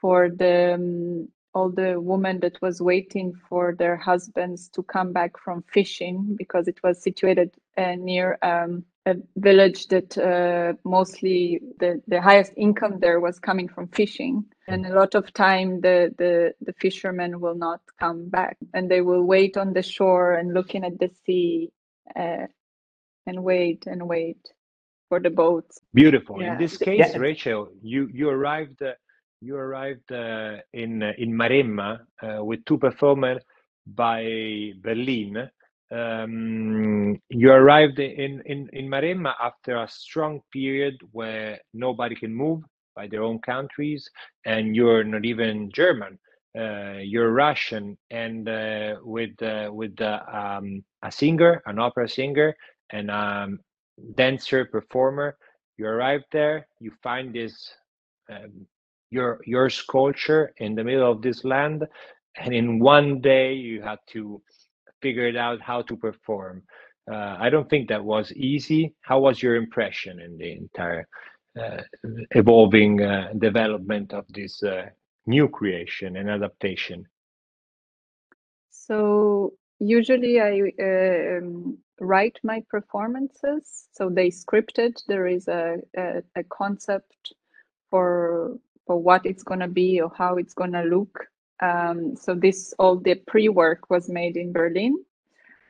for 0.00 0.30
the 0.30 0.74
um, 0.74 1.28
all 1.54 1.70
the 1.70 2.00
women 2.00 2.40
that 2.40 2.60
was 2.62 2.80
waiting 2.80 3.34
for 3.48 3.74
their 3.76 3.96
husbands 3.96 4.68
to 4.70 4.82
come 4.84 5.12
back 5.12 5.38
from 5.38 5.64
fishing 5.72 6.36
because 6.38 6.68
it 6.68 6.80
was 6.82 7.02
situated 7.02 7.54
uh, 7.76 7.94
near 7.96 8.38
um, 8.42 8.84
a 9.06 9.14
village 9.36 9.88
that 9.88 10.16
uh, 10.18 10.74
mostly 10.84 11.60
the, 11.78 12.02
the 12.06 12.20
highest 12.20 12.52
income 12.56 12.98
there 13.00 13.20
was 13.20 13.38
coming 13.38 13.68
from 13.68 13.88
fishing. 13.88 14.44
And 14.68 14.86
a 14.86 14.94
lot 14.94 15.14
of 15.14 15.32
time 15.32 15.80
the, 15.80 16.14
the 16.18 16.54
the 16.60 16.72
fishermen 16.74 17.40
will 17.40 17.56
not 17.56 17.80
come 17.98 18.28
back. 18.28 18.56
And 18.74 18.90
they 18.90 19.00
will 19.00 19.24
wait 19.24 19.56
on 19.56 19.72
the 19.72 19.82
shore 19.82 20.34
and 20.34 20.54
looking 20.54 20.84
at 20.84 20.98
the 20.98 21.10
sea 21.24 21.72
uh, 22.14 22.46
and 23.26 23.42
wait 23.42 23.86
and 23.86 24.06
wait 24.08 24.38
for 25.08 25.18
the 25.20 25.30
boats. 25.30 25.80
Beautiful. 25.92 26.40
Yeah. 26.40 26.52
in 26.52 26.58
this 26.58 26.76
case 26.76 26.98
Yeah. 26.98 27.18
rachel 27.18 27.68
you 27.82 28.08
you 28.12 28.28
arrived 28.28 28.80
uh, 28.82 28.92
you 29.40 29.56
arrived 29.56 30.12
uh, 30.12 30.58
in 30.72 31.02
uh, 31.02 31.12
in 31.18 31.32
maremma 31.32 32.00
uh, 32.22 32.44
with 32.44 32.64
two 32.64 32.78
performers 32.78 33.42
by 33.86 34.72
berlin 34.80 35.50
um, 35.92 37.20
you 37.28 37.50
arrived 37.50 37.98
in, 37.98 38.42
in, 38.46 38.68
in 38.72 38.88
Maremma 38.88 39.34
after 39.40 39.76
a 39.76 39.88
strong 39.88 40.40
period 40.52 40.96
where 41.12 41.58
nobody 41.74 42.14
can 42.14 42.34
move 42.34 42.62
by 42.94 43.06
their 43.08 43.22
own 43.22 43.38
countries, 43.40 44.08
and 44.44 44.76
you're 44.76 45.04
not 45.04 45.24
even 45.24 45.70
German. 45.72 46.18
Uh, 46.58 46.98
you're 47.02 47.32
Russian, 47.32 47.96
and 48.10 48.48
uh, 48.48 48.96
with 49.02 49.40
uh, 49.42 49.70
with 49.72 50.00
uh, 50.00 50.20
um, 50.32 50.84
a 51.02 51.10
singer, 51.10 51.62
an 51.66 51.78
opera 51.78 52.08
singer, 52.08 52.54
and 52.90 53.10
um, 53.10 53.60
dancer 54.16 54.64
performer. 54.64 55.36
You 55.78 55.86
arrive 55.86 56.22
there. 56.32 56.66
You 56.80 56.92
find 57.02 57.32
this 57.32 57.72
um, 58.30 58.66
your 59.10 59.40
your 59.46 59.70
sculpture 59.70 60.52
in 60.58 60.74
the 60.74 60.82
middle 60.82 61.10
of 61.10 61.22
this 61.22 61.44
land, 61.44 61.86
and 62.36 62.52
in 62.52 62.80
one 62.80 63.20
day 63.20 63.54
you 63.54 63.80
had 63.82 63.98
to 64.08 64.42
figured 65.02 65.36
out 65.36 65.60
how 65.60 65.82
to 65.82 65.96
perform. 65.96 66.62
Uh, 67.10 67.36
I 67.40 67.50
don't 67.50 67.68
think 67.68 67.88
that 67.88 68.04
was 68.04 68.32
easy. 68.32 68.94
How 69.02 69.20
was 69.20 69.42
your 69.42 69.56
impression 69.56 70.20
in 70.20 70.36
the 70.36 70.52
entire 70.52 71.08
uh, 71.60 71.82
evolving 72.32 73.02
uh, 73.02 73.32
development 73.38 74.12
of 74.12 74.24
this 74.28 74.62
uh, 74.62 74.86
new 75.26 75.48
creation 75.48 76.16
and 76.16 76.30
adaptation? 76.30 77.04
So 78.70 79.54
usually 79.78 80.40
I 80.40 80.72
um, 80.80 81.78
write 82.00 82.38
my 82.42 82.62
performances. 82.68 83.88
So 83.92 84.08
they 84.08 84.28
scripted. 84.28 85.02
There 85.08 85.26
is 85.26 85.48
a, 85.48 85.76
a, 85.96 86.22
a 86.36 86.44
concept 86.44 87.34
for 87.90 88.58
for 88.86 88.98
what 88.98 89.24
it's 89.24 89.42
gonna 89.42 89.68
be 89.68 90.00
or 90.00 90.10
how 90.16 90.36
it's 90.36 90.54
gonna 90.54 90.84
look. 90.84 91.26
Um, 91.60 92.16
so 92.16 92.34
this 92.34 92.74
all 92.78 92.96
the 92.96 93.16
pre-work 93.26 93.90
was 93.90 94.08
made 94.08 94.36
in 94.36 94.52
Berlin, 94.52 95.04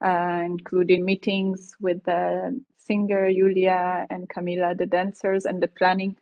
uh, 0.05 0.43
including 0.45 1.05
meetings 1.05 1.75
with 1.81 2.03
the 2.05 2.61
singer 2.77 3.31
Julia 3.33 4.07
and 4.11 4.29
Camila, 4.29 4.77
the 4.77 4.87
dancers, 4.87 5.45
and 5.47 5.63
the 5.63 5.69
planning. 5.69 6.17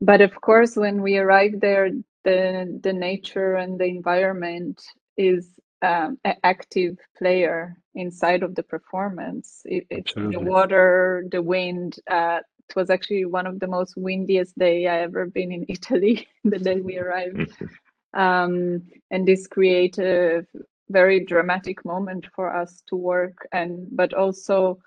But 0.00 0.20
of 0.20 0.40
course, 0.40 0.76
when 0.76 1.02
we 1.02 1.18
arrived 1.18 1.60
there, 1.60 1.90
the 2.24 2.80
the 2.82 2.92
nature 2.92 3.54
and 3.54 3.78
the 3.78 3.84
environment 3.86 4.82
is 5.16 5.48
um, 5.82 6.18
an 6.24 6.36
active 6.44 6.98
player 7.18 7.76
inside 7.94 8.42
of 8.42 8.54
the 8.54 8.62
performance. 8.62 9.62
It, 9.64 9.86
it's 9.90 10.14
the 10.30 10.40
water, 10.40 11.24
the 11.30 11.42
wind. 11.42 11.96
Uh, 12.10 12.40
it 12.68 12.76
was 12.76 12.90
actually 12.90 13.24
one 13.26 13.46
of 13.46 13.60
the 13.60 13.66
most 13.66 13.94
windiest 13.96 14.56
day 14.58 14.86
I 14.86 15.00
ever 15.00 15.26
been 15.26 15.52
in 15.52 15.66
Italy. 15.68 16.26
the 16.44 16.58
day 16.58 16.80
we 16.80 16.98
arrived, 16.98 17.50
um, 18.14 18.82
and 19.10 19.26
this 19.26 19.46
create 19.46 19.98
a 19.98 20.46
very 20.90 21.24
dramatic 21.24 21.84
moment 21.84 22.26
for 22.34 22.54
us 22.54 22.82
to 22.88 22.96
work. 22.96 23.46
And 23.52 23.88
but 23.92 24.14
also 24.14 24.78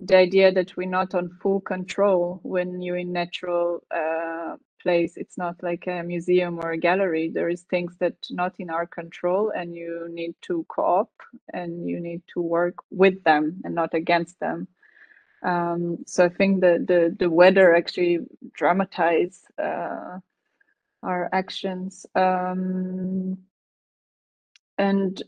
the 0.00 0.16
idea 0.16 0.52
that 0.52 0.76
we're 0.76 0.88
not 0.88 1.14
on 1.14 1.30
full 1.42 1.60
control 1.60 2.40
when 2.42 2.82
you're 2.82 2.96
in 2.96 3.12
natural 3.12 3.80
uh, 3.90 4.56
place. 4.82 5.16
It's 5.16 5.38
not 5.38 5.56
like 5.62 5.86
a 5.86 6.02
museum 6.02 6.58
or 6.62 6.72
a 6.72 6.78
gallery. 6.78 7.30
There 7.32 7.48
is 7.48 7.62
things 7.62 7.96
that 8.00 8.14
not 8.30 8.54
in 8.58 8.70
our 8.70 8.86
control 8.86 9.52
and 9.56 9.74
you 9.74 10.08
need 10.10 10.34
to 10.42 10.64
co-op 10.68 11.10
and 11.52 11.88
you 11.88 12.00
need 12.00 12.22
to 12.34 12.40
work 12.40 12.76
with 12.90 13.22
them 13.24 13.60
and 13.64 13.74
not 13.74 13.94
against 13.94 14.38
them. 14.40 14.68
Um, 15.42 15.98
so 16.06 16.24
i 16.24 16.30
think 16.30 16.62
the, 16.62 16.82
the 16.88 17.14
the 17.18 17.28
weather 17.28 17.74
actually 17.76 18.20
dramatize 18.54 19.42
uh, 19.62 20.18
our 21.04 21.28
actions 21.32 22.06
um, 22.16 23.38
and 24.78 25.22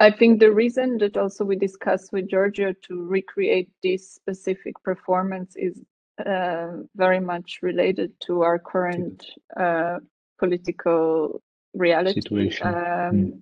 I 0.00 0.10
think 0.12 0.38
the 0.38 0.52
reason 0.52 0.98
that 0.98 1.16
also 1.16 1.44
we 1.44 1.56
discussed 1.56 2.12
with 2.12 2.28
Giorgio 2.28 2.72
to 2.86 3.02
recreate 3.04 3.70
this 3.82 4.08
specific 4.14 4.74
performance 4.84 5.56
is 5.56 5.82
uh, 6.24 6.68
very 6.94 7.20
much 7.20 7.58
related 7.62 8.12
to 8.26 8.42
our 8.42 8.58
current 8.58 9.24
uh, 9.56 9.98
political 10.38 11.42
reality, 11.74 12.20
Situation. 12.20 12.66
um, 12.66 12.74
Mm. 12.74 13.40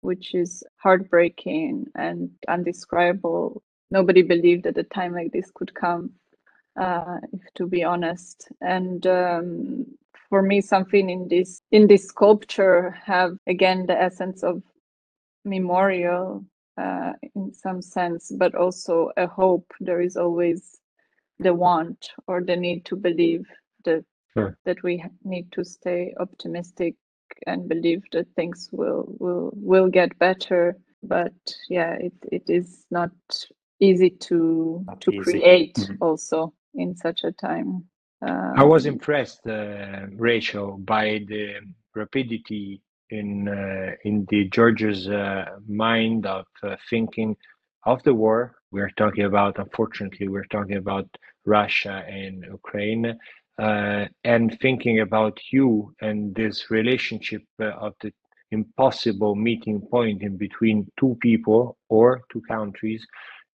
which 0.00 0.34
is 0.34 0.64
heartbreaking 0.78 1.86
and 1.94 2.30
undescribable. 2.48 3.62
Nobody 3.90 4.22
believed 4.22 4.66
at 4.66 4.78
a 4.78 4.82
time 4.82 5.12
like 5.14 5.32
this 5.32 5.50
could 5.54 5.72
come, 5.74 6.10
uh, 6.80 7.18
if 7.32 7.42
to 7.54 7.66
be 7.66 7.84
honest. 7.84 8.48
And 8.60 9.06
um, 9.06 9.86
for 10.30 10.42
me, 10.42 10.60
something 10.60 11.10
in 11.10 11.28
this 11.28 11.62
in 11.72 11.86
this 11.88 12.06
sculpture 12.08 12.90
have 13.04 13.36
again 13.46 13.86
the 13.86 14.00
essence 14.00 14.42
of 14.44 14.62
memorial 15.44 16.44
uh, 16.78 17.12
in 17.34 17.52
some 17.54 17.82
sense, 17.82 18.32
but 18.38 18.54
also 18.54 19.10
a 19.16 19.26
hope. 19.26 19.72
There 19.80 20.00
is 20.00 20.16
always 20.16 20.80
the 21.38 21.54
want 21.54 22.10
or 22.28 22.42
the 22.42 22.56
need 22.56 22.84
to 22.86 22.96
believe 22.96 23.46
that 23.84 24.04
Sure. 24.34 24.56
that 24.64 24.82
we 24.82 25.04
need 25.24 25.52
to 25.52 25.64
stay 25.64 26.14
optimistic 26.20 26.94
and 27.46 27.68
believe 27.68 28.02
that 28.12 28.26
things 28.36 28.68
will 28.72 29.06
will 29.20 29.50
will 29.54 29.88
get 29.88 30.18
better. 30.18 30.76
But 31.02 31.34
yeah, 31.68 31.94
it, 31.94 32.14
it 32.32 32.50
is 32.50 32.86
not 32.90 33.12
easy 33.80 34.10
to 34.10 34.84
Not 34.86 35.00
to 35.02 35.12
easy. 35.12 35.38
create 35.38 35.78
Mhm. 35.78 35.98
also 36.00 36.54
in 36.74 36.96
such 36.96 37.24
a 37.24 37.32
time. 37.32 37.84
I 38.22 38.64
was 38.64 38.86
Um, 38.86 38.94
impressed, 38.94 39.46
uh, 39.46 40.06
Rachel, 40.16 40.78
by 40.78 41.24
the 41.28 41.60
rapidity 41.94 42.80
in 43.10 43.48
uh, 43.48 43.92
in 44.04 44.26
the 44.30 44.48
George's 44.48 45.08
uh, 45.08 45.58
mind 45.68 46.26
of 46.26 46.46
uh, 46.62 46.76
thinking 46.90 47.36
of 47.84 48.02
the 48.02 48.14
war. 48.14 48.56
We're 48.70 48.94
talking 48.96 49.24
about, 49.24 49.58
unfortunately, 49.58 50.28
we're 50.28 50.50
talking 50.56 50.76
about 50.76 51.08
Russia 51.44 52.04
and 52.08 52.44
Ukraine, 52.44 53.18
uh, 53.58 54.04
and 54.24 54.58
thinking 54.60 55.00
about 55.00 55.38
you 55.52 55.94
and 56.00 56.34
this 56.34 56.70
relationship 56.70 57.42
of 57.60 57.94
the 58.00 58.12
impossible 58.50 59.34
meeting 59.34 59.80
point 59.80 60.22
in 60.22 60.36
between 60.36 60.90
two 60.98 61.16
people 61.20 61.76
or 61.88 62.22
two 62.30 62.42
countries 62.42 63.04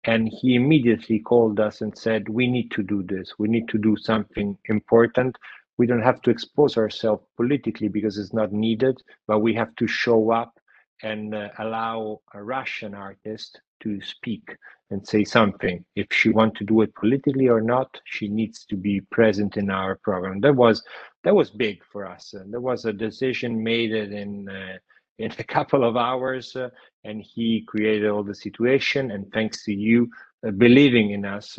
and 0.09 0.27
he 0.41 0.55
immediately 0.55 1.19
called 1.19 1.61
us 1.61 1.83
and 1.83 1.97
said 1.97 2.31
we 2.31 2.47
need 2.47 2.71
to 2.71 2.83
do 2.83 3.03
this. 3.03 3.39
We 3.39 3.47
need 3.47 3.69
to 3.69 3.79
do 3.79 3.95
something 3.99 4.57
important. 4.65 5.37
We 5.77 5.87
don't 5.87 6.03
have 6.11 6.23
to 6.23 6.31
expose 6.31 6.79
ourselves 6.79 7.23
politically 7.37 7.89
because 7.89 8.17
it's 8.17 8.33
not 8.33 8.51
needed 8.51 8.97
but 9.27 9.41
we 9.41 9.53
have 9.55 9.77
to 9.77 9.87
show 9.87 10.31
up 10.31 10.59
and 11.03 11.35
uh, 11.35 11.51
allow 11.59 12.21
a 12.35 12.43
russian 12.43 12.95
artist 12.95 13.61
to 13.81 14.01
speak 14.01 14.57
and 14.91 15.07
say 15.07 15.23
something. 15.25 15.85
If 15.95 16.09
she 16.11 16.31
want 16.31 16.55
to 16.57 16.65
do 16.65 16.81
it 16.81 16.95
politically 16.95 17.49
or 17.49 17.61
not 17.61 18.01
she 18.07 18.29
needs 18.29 18.65
to 18.71 18.77
be 18.77 19.03
present 19.19 19.59
in 19.59 19.69
our 19.71 19.97
program. 19.97 20.41
That 20.41 20.57
was 20.57 20.83
that 21.25 21.35
was 21.35 21.51
big 21.51 21.85
for 21.93 22.07
us. 22.07 22.33
And 22.33 22.51
there 22.51 22.63
was 22.71 22.87
a 22.87 22.95
decision 22.95 23.63
made 23.63 23.93
in 23.93 24.49
uh, 24.49 24.79
in 25.19 25.33
a 25.39 25.45
couple 25.57 25.85
of 25.85 25.97
hours 25.97 26.57
uh, 26.57 26.69
and 27.05 27.23
he 27.23 27.65
created 27.67 28.09
all 28.09 28.23
the 28.23 28.35
situation 28.35 29.11
and 29.11 29.31
thanks 29.33 29.65
to 29.65 29.73
you 29.73 30.09
uh, 30.47 30.51
believing 30.51 31.11
in 31.11 31.25
us. 31.25 31.59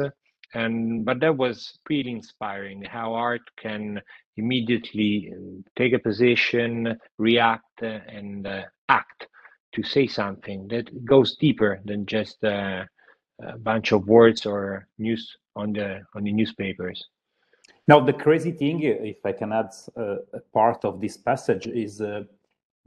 And 0.54 1.06
but 1.06 1.20
that 1.20 1.38
was 1.38 1.78
really 1.90 2.12
inspiring. 2.12 2.84
How 2.84 3.14
art 3.14 3.42
can 3.58 4.02
immediately 4.36 5.32
uh, 5.32 5.62
take 5.76 5.94
a 5.94 6.00
position 6.00 6.98
react 7.20 7.84
uh, 7.84 8.00
and 8.08 8.48
uh, 8.48 8.64
act 8.88 9.28
to 9.74 9.84
say 9.84 10.08
something 10.08 10.68
that 10.70 11.06
goes 11.06 11.36
deeper 11.36 11.80
than 11.86 12.06
just 12.08 12.44
uh, 12.44 12.84
a 13.44 13.58
bunch 13.60 13.92
of 13.92 14.08
words 14.08 14.48
or 14.48 14.88
news 14.98 15.38
on 15.56 15.74
the 15.74 16.02
on 16.16 16.24
the 16.24 16.32
newspapers. 16.32 17.06
Now 17.88 18.00
the 18.00 18.14
crazy 18.14 18.52
thing 18.52 18.82
if 18.82 19.18
i 19.26 19.32
can 19.32 19.52
add 19.52 19.72
a 19.98 20.40
part 20.54 20.84
of 20.86 21.00
this 21.00 21.18
passage 21.18 21.68
is 21.68 22.02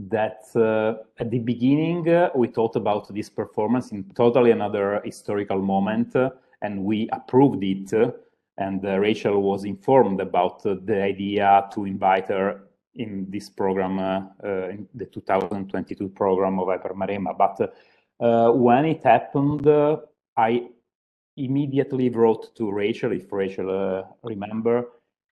uh, 0.02 0.08
that 0.10 1.04
at 1.18 1.30
the 1.30 1.38
beginning 1.38 2.04
we 2.34 2.48
thought 2.48 2.76
about 2.76 3.12
this 3.14 3.28
performance 3.28 3.92
in 3.92 4.04
totally 4.14 4.50
another 4.50 5.00
historical 5.04 5.60
moment 5.60 6.14
and 6.62 6.84
we 6.84 7.08
approved 7.12 7.62
it. 7.62 7.92
And 8.58 8.84
uh, 8.84 8.98
Rachel 8.98 9.42
was 9.42 9.64
informed 9.64 10.20
about 10.20 10.64
uh, 10.66 10.76
the 10.84 11.02
idea 11.02 11.68
to 11.74 11.84
invite 11.86 12.28
her 12.28 12.68
in 12.94 13.26
this 13.30 13.48
program, 13.48 13.98
uh, 13.98 14.68
in 14.68 14.86
the 14.94 15.06
2022 15.06 16.08
program 16.10 16.58
of 16.60 16.68
Hypermaremma. 16.68 17.36
But 17.36 17.74
when 18.54 18.84
it 18.84 19.02
happened, 19.02 19.66
I 20.36 20.68
immediately 21.36 22.10
wrote 22.10 22.54
to 22.56 22.70
Rachel, 22.70 23.12
if 23.12 23.32
Rachel 23.32 24.06
remember, 24.22 24.86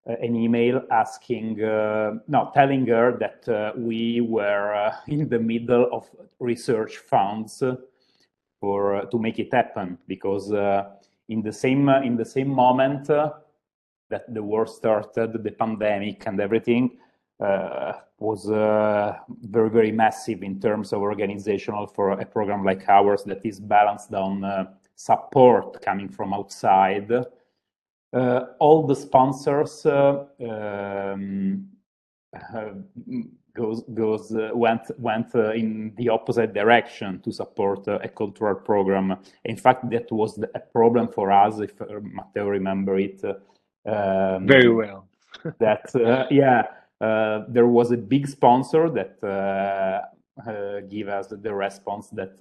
an 0.09 0.35
email 0.35 0.83
asking, 0.91 1.63
uh, 1.63 2.15
no, 2.29 2.51
telling 2.55 2.87
her 2.87 3.17
that 3.19 3.49
uh, 3.49 3.73
we 3.77 4.21
were 4.21 4.75
uh, 4.75 4.97
in 5.07 5.29
the 5.29 5.39
middle 5.39 5.89
of 5.93 6.09
research 6.41 6.97
funds 6.99 7.63
for 8.61 9.07
to 9.11 9.19
make 9.19 9.39
it 9.39 9.53
happen 9.53 9.99
because 10.09 10.51
in 11.29 11.43
the 11.43 11.53
same 11.53 11.89
in 11.89 12.17
the 12.17 12.25
same 12.25 12.49
moment 12.49 13.09
uh, 13.11 13.33
that 14.11 14.33
the 14.33 14.43
war 14.43 14.67
started, 14.67 15.43
the 15.43 15.51
pandemic 15.53 16.27
and 16.27 16.41
everything 16.41 16.97
uh, 17.41 17.93
was 18.19 18.51
uh, 18.51 19.15
very 19.43 19.71
very 19.71 19.93
massive 19.93 20.43
in 20.43 20.59
terms 20.59 20.93
of 20.93 21.01
organizational 21.01 21.87
for 21.87 22.13
a 22.13 22.25
program 22.25 22.65
like 22.65 22.89
ours 22.89 23.23
that 23.25 23.45
is 23.45 23.61
balanced 23.61 24.13
on 24.15 24.45
uh, 24.45 24.65
support 24.97 25.81
coming 25.83 26.09
from 26.09 26.33
outside. 26.33 27.09
Uh, 28.13 28.47
all 28.59 28.87
the 28.87 28.95
sponsors 28.95 29.85
uh, 29.85 30.25
um, 30.41 31.69
goes 33.55 33.83
goes 33.93 34.35
uh, 34.35 34.51
went 34.55 34.91
went 34.99 35.35
uh, 35.35 35.53
in 35.53 35.93
the 35.97 36.09
opposite 36.09 36.55
direction 36.55 37.21
to 37.21 37.31
support 37.31 37.87
uh, 37.87 37.99
a 38.03 38.09
cultural 38.09 38.55
program. 38.55 39.15
In 39.45 39.57
fact, 39.57 39.91
that 39.91 40.11
was 40.11 40.37
the, 40.37 40.49
a 40.55 40.61
problem 40.61 41.09
for 41.09 41.31
us, 41.31 41.61
if 41.61 41.75
Matteo 41.81 42.49
remember 42.49 42.99
it. 42.99 43.23
Um, 43.85 44.47
Very 44.47 44.73
well. 44.73 45.07
that 45.59 45.91
yeah, 46.31 46.63
there 47.49 47.67
was 47.67 47.91
a 47.91 47.97
big 47.97 48.27
sponsor 48.27 48.89
that 48.89 49.21
give 50.89 51.09
us 51.09 51.27
the 51.29 51.55
response 51.55 52.09
that 52.11 52.39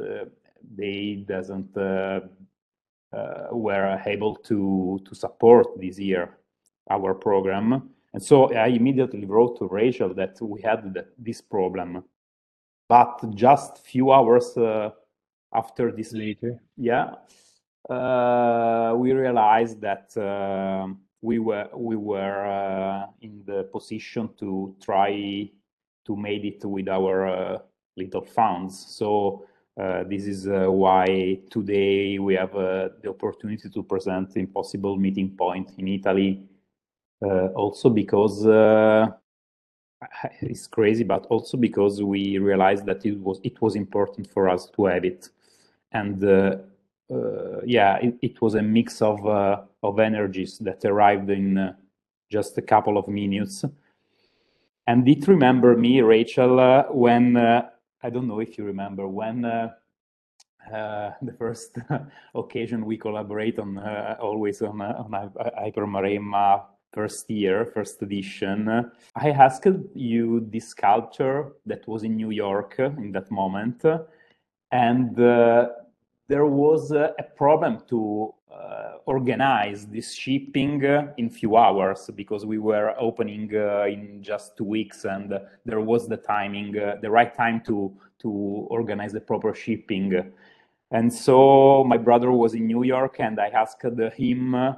they 0.75 1.25
doesn't 1.27 1.75
uh, 1.77 2.21
were 3.51 4.01
able 4.05 4.36
to 4.36 5.00
to 5.05 5.15
support 5.15 5.67
this 5.79 6.00
year 6.00 6.38
our 6.89 7.13
program 7.13 7.89
and 8.17 8.24
so 8.24 8.51
I 8.53 8.67
immediately 8.67 9.25
wrote 9.25 9.59
to 9.59 9.67
Rachel 9.67 10.13
that 10.15 10.41
we 10.41 10.59
had 10.62 11.05
this 11.19 11.39
problem. 11.39 12.03
But 12.89 13.29
just 13.36 13.86
few 13.86 14.12
hours 14.12 14.57
uh, 14.57 14.91
after 15.53 15.91
this 15.91 16.13
later, 16.13 16.59
yeah, 16.77 17.12
uh, 17.89 18.95
we 18.95 19.12
realized 19.12 19.82
that 19.82 20.17
uh, 20.17 20.88
we 21.21 21.39
were 21.39 21.69
we 21.75 21.95
were 21.95 22.45
uh, 22.47 23.08
in 23.21 23.43
the 23.45 23.65
position 23.71 24.30
to 24.39 24.75
try 24.82 25.51
to 26.06 26.15
make 26.15 26.45
it 26.45 26.65
with 26.65 26.88
our 26.88 27.27
uh, 27.27 27.58
little 27.97 28.25
funds. 28.25 28.84
So 28.97 29.45
uh, 29.79 30.03
this 30.03 30.25
is 30.25 30.47
why 30.47 31.39
today 31.49 32.19
we 32.19 32.35
have 32.35 32.51
the 32.51 33.09
opportunity 33.09 33.69
to 33.69 33.83
present 33.83 34.35
Impossible 34.35 34.97
Meeting 34.97 35.29
Point 35.37 35.71
in 35.77 35.87
Italy 35.87 36.47
uh, 37.21 37.47
also 37.55 37.89
because 37.89 38.45
uh, 38.45 39.07
it's 40.41 40.67
crazy, 40.67 41.03
but 41.03 41.25
also 41.27 41.57
because 41.57 42.03
we 42.03 42.37
realized 42.37 42.85
that 42.85 43.05
it 43.05 43.19
was 43.19 43.39
it 43.43 43.59
was 43.61 43.75
important 43.75 44.29
for 44.31 44.49
us 44.49 44.69
to 44.75 44.85
have 44.85 45.03
it, 45.03 45.29
and 45.91 46.23
uh, 46.23 46.57
uh 47.11 47.61
yeah, 47.65 47.97
it, 47.97 48.15
it, 48.21 48.41
was 48.41 48.53
a 48.53 48.61
mix 48.61 49.01
of 49.01 49.25
uh, 49.25 49.61
of 49.81 49.99
energies 49.99 50.59
that 50.59 50.85
arrived 50.85 51.31
in 51.31 51.57
uh, 51.57 51.73
just 52.31 52.57
a 52.57 52.61
couple 52.61 52.97
of 52.97 53.07
minutes. 53.07 53.65
And 54.85 55.07
it 55.07 55.27
remember 55.27 55.75
me, 55.75 56.01
Rachel, 56.01 56.85
when 56.91 57.35
I 58.03 58.10
don't 58.10 58.27
know 58.27 58.39
if 58.39 58.57
you 58.57 58.63
remember 58.65 59.07
when. 59.07 59.45
Uh, 59.45 59.69
uh, 60.71 61.12
the 61.21 61.33
first 61.33 61.77
occasion 62.36 62.86
we 62.86 62.97
collaborate 62.97 63.60
on 63.60 63.77
uh, 63.77 64.17
always 64.19 64.62
on 64.62 64.81
on 64.81 65.31
Hypermaremma 65.57 66.63
first 66.93 67.29
year, 67.29 67.65
first 67.65 68.01
edition, 68.01 68.91
I 69.15 69.29
asked 69.29 69.67
you 69.93 70.47
this 70.49 70.69
sculpture 70.69 71.53
that 71.65 71.88
was 71.88 72.03
in 72.03 72.15
New 72.15 72.31
York 72.31 72.75
in 72.79 73.12
that 73.12 73.29
moment, 73.29 73.83
and 74.71 75.19
uh, 75.19 75.69
there 76.27 76.45
was 76.45 76.91
a 76.91 77.13
problem 77.36 77.83
to 77.89 78.33
uh, 78.33 78.37
organize 79.05 79.86
this 79.86 80.13
shipping 80.13 80.83
in 81.17 81.29
few 81.29 81.55
hours 81.55 82.10
because 82.15 82.45
we 82.45 82.57
were 82.57 82.93
opening 82.99 83.49
uh, 83.55 83.86
in 83.86 84.21
just 84.21 84.57
two 84.57 84.65
weeks 84.65 85.05
and 85.05 85.33
there 85.65 85.79
was 85.79 86.07
the 86.07 86.17
timing, 86.17 86.77
uh, 86.77 86.95
the 87.01 87.10
right 87.10 87.33
time 87.36 87.62
to 87.65 87.95
to 88.19 88.29
organize 88.29 89.13
the 89.13 89.21
proper 89.21 89.53
shipping. 89.53 90.33
And 90.91 91.13
so 91.13 91.83
my 91.83 91.97
brother 91.97 92.31
was 92.31 92.53
in 92.53 92.65
New 92.65 92.83
York 92.83 93.17
and 93.19 93.39
I 93.39 93.47
asked 93.49 93.83
him 93.83 94.75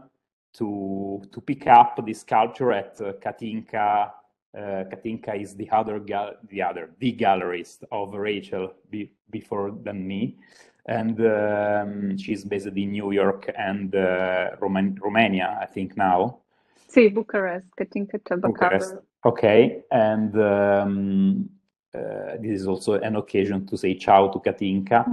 to 0.53 1.21
to 1.31 1.41
pick 1.41 1.67
up 1.67 1.99
this 2.05 2.21
sculpture 2.21 2.71
at 2.71 2.99
uh, 3.01 3.13
Catinca. 3.13 4.11
Uh, 4.57 4.83
Catinca 4.91 5.39
is 5.39 5.55
the 5.55 5.69
other 5.69 5.99
the 5.99 6.61
other 6.61 6.89
the 6.99 7.13
gallerist 7.13 7.83
of 7.91 8.13
Rachel 8.13 8.73
be 8.89 9.11
before 9.29 9.71
than 9.71 10.07
me, 10.07 10.37
and 10.85 11.19
um, 11.19 12.17
she's 12.17 12.43
based 12.43 12.67
in 12.67 12.91
New 12.91 13.11
York 13.11 13.51
and 13.57 13.93
uh, 13.95 14.51
Roman 14.59 14.97
Romania, 15.01 15.57
I 15.61 15.65
think 15.65 15.97
now. 15.97 16.39
Sì, 16.87 17.09
Bucharest, 17.13 17.67
Catinca 17.75 18.17
Bucharest. 18.37 18.97
Okay, 19.25 19.83
and 19.91 20.35
um, 20.35 21.49
uh, 21.93 22.37
this 22.39 22.61
is 22.61 22.67
also 22.67 22.93
an 22.93 23.15
occasion 23.15 23.65
to 23.67 23.77
say 23.77 23.93
ciao 23.95 24.29
to 24.29 24.39
Catinca 24.39 25.05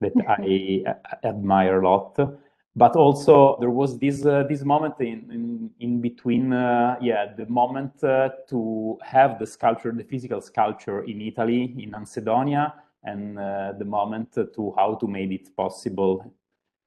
that 0.00 0.12
I 0.28 0.84
admire 1.24 1.80
a 1.80 1.88
lot 1.88 2.18
but 2.74 2.96
also 2.96 3.56
there 3.60 3.70
was 3.70 3.98
this 3.98 4.24
uh, 4.24 4.44
this 4.48 4.62
moment 4.64 4.94
in 5.00 5.30
in, 5.30 5.70
in 5.80 6.00
between 6.00 6.52
uh, 6.52 6.96
yeah 7.00 7.26
the 7.36 7.46
moment 7.46 8.02
uh, 8.02 8.30
to 8.48 8.98
have 9.02 9.38
the 9.38 9.46
sculpture 9.46 9.92
the 9.92 10.04
physical 10.04 10.40
sculpture 10.40 11.04
in 11.04 11.20
Italy 11.20 11.74
in 11.78 11.90
Ansedonia 11.92 12.72
and 13.04 13.38
uh, 13.38 13.72
the 13.78 13.84
moment 13.84 14.32
to 14.32 14.72
how 14.76 14.94
to 14.94 15.06
make 15.06 15.30
it 15.30 15.56
possible 15.56 16.32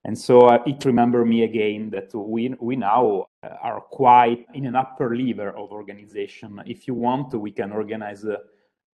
and 0.05 0.17
so 0.17 0.41
uh, 0.41 0.63
it 0.65 0.85
remember 0.85 1.25
me 1.25 1.43
again 1.43 1.89
that 1.89 2.13
we 2.13 2.53
we 2.59 2.75
now 2.75 3.27
uh, 3.43 3.49
are 3.61 3.81
quite 3.81 4.45
in 4.53 4.65
an 4.65 4.75
upper 4.75 5.15
level 5.15 5.49
of 5.49 5.71
organization 5.71 6.61
if 6.65 6.87
you 6.87 6.93
want 6.93 7.33
we 7.33 7.51
can 7.51 7.71
organize 7.71 8.25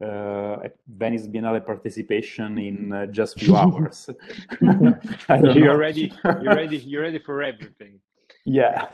uh, 0.01 0.57
Venice 0.87 1.27
Biennale 1.27 1.65
participation 1.65 2.57
in 2.57 2.91
uh, 2.91 3.05
just 3.07 3.39
few 3.39 3.55
hours. 3.61 4.09
you're 4.61 5.77
ready. 5.77 6.11
You're 6.23 6.55
ready. 6.55 6.77
You're 6.77 7.03
ready 7.03 7.19
for 7.19 7.43
everything. 7.43 7.99
Yeah. 8.45 8.87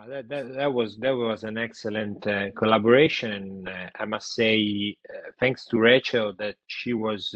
Uh, 0.00 0.06
that, 0.06 0.28
that, 0.28 0.54
that 0.54 0.72
was 0.72 0.96
that 0.98 1.10
was 1.10 1.42
an 1.42 1.58
excellent 1.58 2.24
uh, 2.24 2.52
collaboration, 2.52 3.66
uh, 3.66 3.90
I 3.98 4.04
must 4.04 4.32
say, 4.32 4.96
uh, 5.12 5.32
thanks 5.40 5.64
to 5.66 5.78
Rachel, 5.78 6.32
that 6.38 6.54
she 6.68 6.92
was 6.92 7.34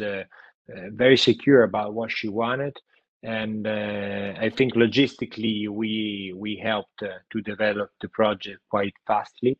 very 0.91 1.17
secure 1.17 1.63
about 1.63 1.93
what 1.93 2.09
she 2.09 2.29
wanted, 2.29 2.77
and 3.21 3.67
I 3.67 4.49
think 4.49 4.75
logistically 4.75 5.67
we 5.67 6.33
we 6.37 6.55
helped 6.55 6.99
to 6.99 7.41
develop 7.41 7.89
the 7.99 8.07
project 8.07 8.59
quite 8.69 8.93
fastly. 9.05 9.57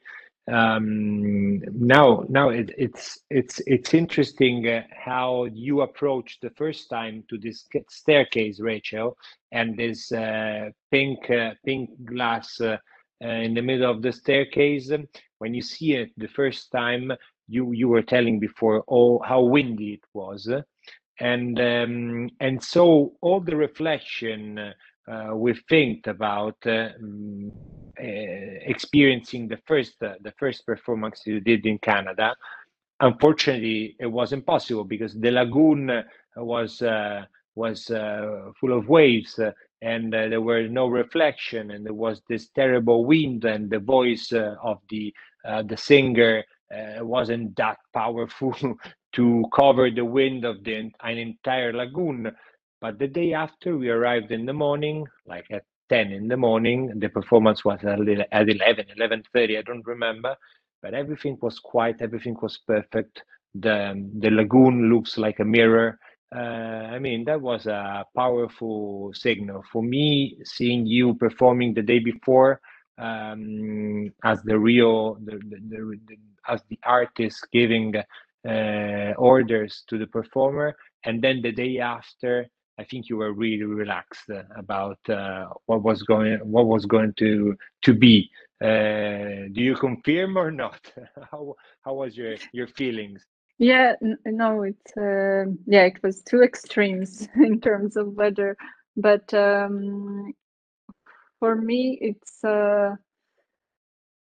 Um, 0.51 1.59
now 1.73 2.25
now 2.27 2.49
it, 2.49 2.71
it's 2.77 3.17
it's 3.29 3.61
it's 3.65 3.93
interesting 3.93 4.67
uh, 4.67 4.81
how 4.91 5.45
you 5.45 5.81
approached 5.81 6.41
the 6.41 6.49
first 6.51 6.89
time 6.89 7.23
to 7.29 7.37
this 7.37 7.65
staircase 7.87 8.59
rachel 8.59 9.17
and 9.53 9.77
this 9.77 10.11
uh, 10.11 10.69
pink 10.91 11.29
uh, 11.29 11.51
pink 11.65 11.91
glass 12.03 12.59
uh, 12.59 12.65
uh, 12.65 12.77
in 13.29 13.53
the 13.53 13.61
middle 13.61 13.89
of 13.89 14.01
the 14.01 14.11
staircase 14.11 14.91
when 15.39 15.53
you 15.53 15.61
see 15.61 15.93
it 15.93 16.11
the 16.17 16.27
first 16.27 16.71
time 16.71 17.11
you 17.47 17.71
you 17.71 17.87
were 17.87 18.01
telling 18.01 18.39
before 18.39 18.83
oh 18.87 19.19
how 19.23 19.41
windy 19.41 19.93
it 19.93 20.03
was 20.13 20.49
and 21.19 21.59
um, 21.59 22.29
and 22.39 22.63
so 22.63 23.13
all 23.21 23.39
the 23.39 23.55
reflection 23.55 24.73
uh, 25.11 25.35
we 25.35 25.53
think 25.69 26.07
about 26.07 26.55
um, 26.65 27.51
experiencing 27.97 29.47
the 29.47 29.59
first 29.67 29.93
the 29.99 30.33
first 30.39 30.65
performance 30.65 31.21
you 31.25 31.39
did 31.39 31.65
in 31.65 31.77
Canada. 31.79 32.35
Unfortunately, 32.99 33.95
it 33.99 34.07
was 34.07 34.33
impossible 34.33 34.85
because 34.85 35.13
the 35.13 35.31
lagoon 35.31 36.03
was 36.37 36.81
was 37.55 37.85
full 38.59 38.77
of 38.77 38.87
waves 38.87 39.39
and 39.83 40.15
uh, 40.15 40.29
there 40.29 40.41
were 40.41 40.67
no 40.69 40.87
reflection 40.87 41.71
and 41.71 41.85
there 41.85 41.93
was 41.95 42.21
this 42.29 42.49
terrible 42.49 43.05
wind 43.05 43.45
and 43.45 43.69
the 43.69 43.79
voice 43.79 44.33
uh, 44.33 44.55
of 44.63 44.79
the 44.89 45.13
uh, 45.45 45.63
the 45.63 45.77
singer 45.77 46.43
uh, 46.75 47.05
wasn't 47.05 47.55
that 47.57 47.77
powerful 47.93 48.55
to 49.13 49.45
cover 49.55 49.91
the 49.91 50.05
wind 50.05 50.45
of 50.45 50.63
the 50.65 50.91
an 51.03 51.19
entire 51.19 51.73
lagoon. 51.73 52.31
But 52.81 52.99
the 52.99 53.07
day 53.09 53.33
after 53.33 53.77
we 53.77 53.89
arrived 53.89 54.31
in 54.31 54.47
the 54.47 54.53
morning 54.53 55.05
like 55.27 55.47
at 55.51 55.63
10 55.89 56.13
in 56.13 56.29
the 56.29 56.37
morning. 56.37 56.93
The 56.99 57.09
performance 57.09 57.65
was 57.65 57.79
at 57.83 57.99
11 57.99 58.25
11.30 58.31 59.59
i 59.59 59.63
don't 59.63 59.87
remember. 59.87 60.35
But 60.81 60.95
everything 60.95 61.37
was 61.41 61.59
quiet 61.59 61.97
everything 62.01 62.37
was 62.41 62.59
perfect. 62.67 63.23
The 63.55 63.77
the 64.19 64.31
lagoon 64.31 64.91
looks 64.93 65.17
like 65.19 65.39
a 65.39 65.45
mirror 65.45 65.99
I 66.35 66.99
mean, 66.99 67.25
that 67.25 67.41
was 67.41 67.65
a 67.67 68.05
powerful 68.15 69.11
signal 69.13 69.63
for 69.71 69.83
me. 69.83 70.37
Seeing 70.43 70.85
you 70.85 71.15
performing 71.15 71.73
the 71.73 71.81
day 71.81 71.99
before 71.99 72.59
um, 72.97 74.11
as 74.23 74.41
the 74.43 74.57
real, 74.57 75.15
the, 75.15 75.37
the, 75.49 75.59
the, 75.69 76.17
as 76.47 76.61
the 76.69 76.79
artist 76.83 77.47
giving 77.51 77.95
uh, 77.97 79.13
orders 79.17 79.83
to 79.87 79.97
the 79.97 80.07
performer, 80.07 80.75
and 81.03 81.21
then 81.21 81.41
the 81.41 81.51
day 81.51 81.79
after, 81.79 82.47
I 82.79 82.83
think 82.85 83.09
you 83.09 83.17
were 83.17 83.33
really 83.33 83.63
relaxed 83.63 84.29
about 84.55 84.99
uh, 85.09 85.47
what 85.65 85.83
was 85.83 86.03
going, 86.03 86.39
what 86.39 86.65
was 86.67 86.85
going 86.85 87.13
to 87.19 87.55
to 87.83 87.93
be. 87.93 88.29
Uh, 88.61 89.49
do 89.51 89.61
you 89.61 89.75
confirm 89.75 90.37
or 90.37 90.51
not? 90.51 90.79
how 91.31 91.55
how 91.83 91.93
was 91.93 92.15
your 92.17 92.35
your 92.53 92.67
feelings? 92.67 93.23
Yeah, 93.63 93.95
no, 94.27 94.63
it's 94.65 94.97
uh, 94.97 95.51
yeah, 95.67 95.85
it 95.85 96.03
was 96.03 96.23
two 96.23 96.43
extremes 96.43 97.27
in 97.37 97.61
terms 97.61 97.97
of 97.97 98.15
weather, 98.15 98.57
but 98.97 99.33
um, 99.33 100.33
for 101.39 101.55
me, 101.55 101.97
it's 102.01 102.43
uh, 102.43 102.95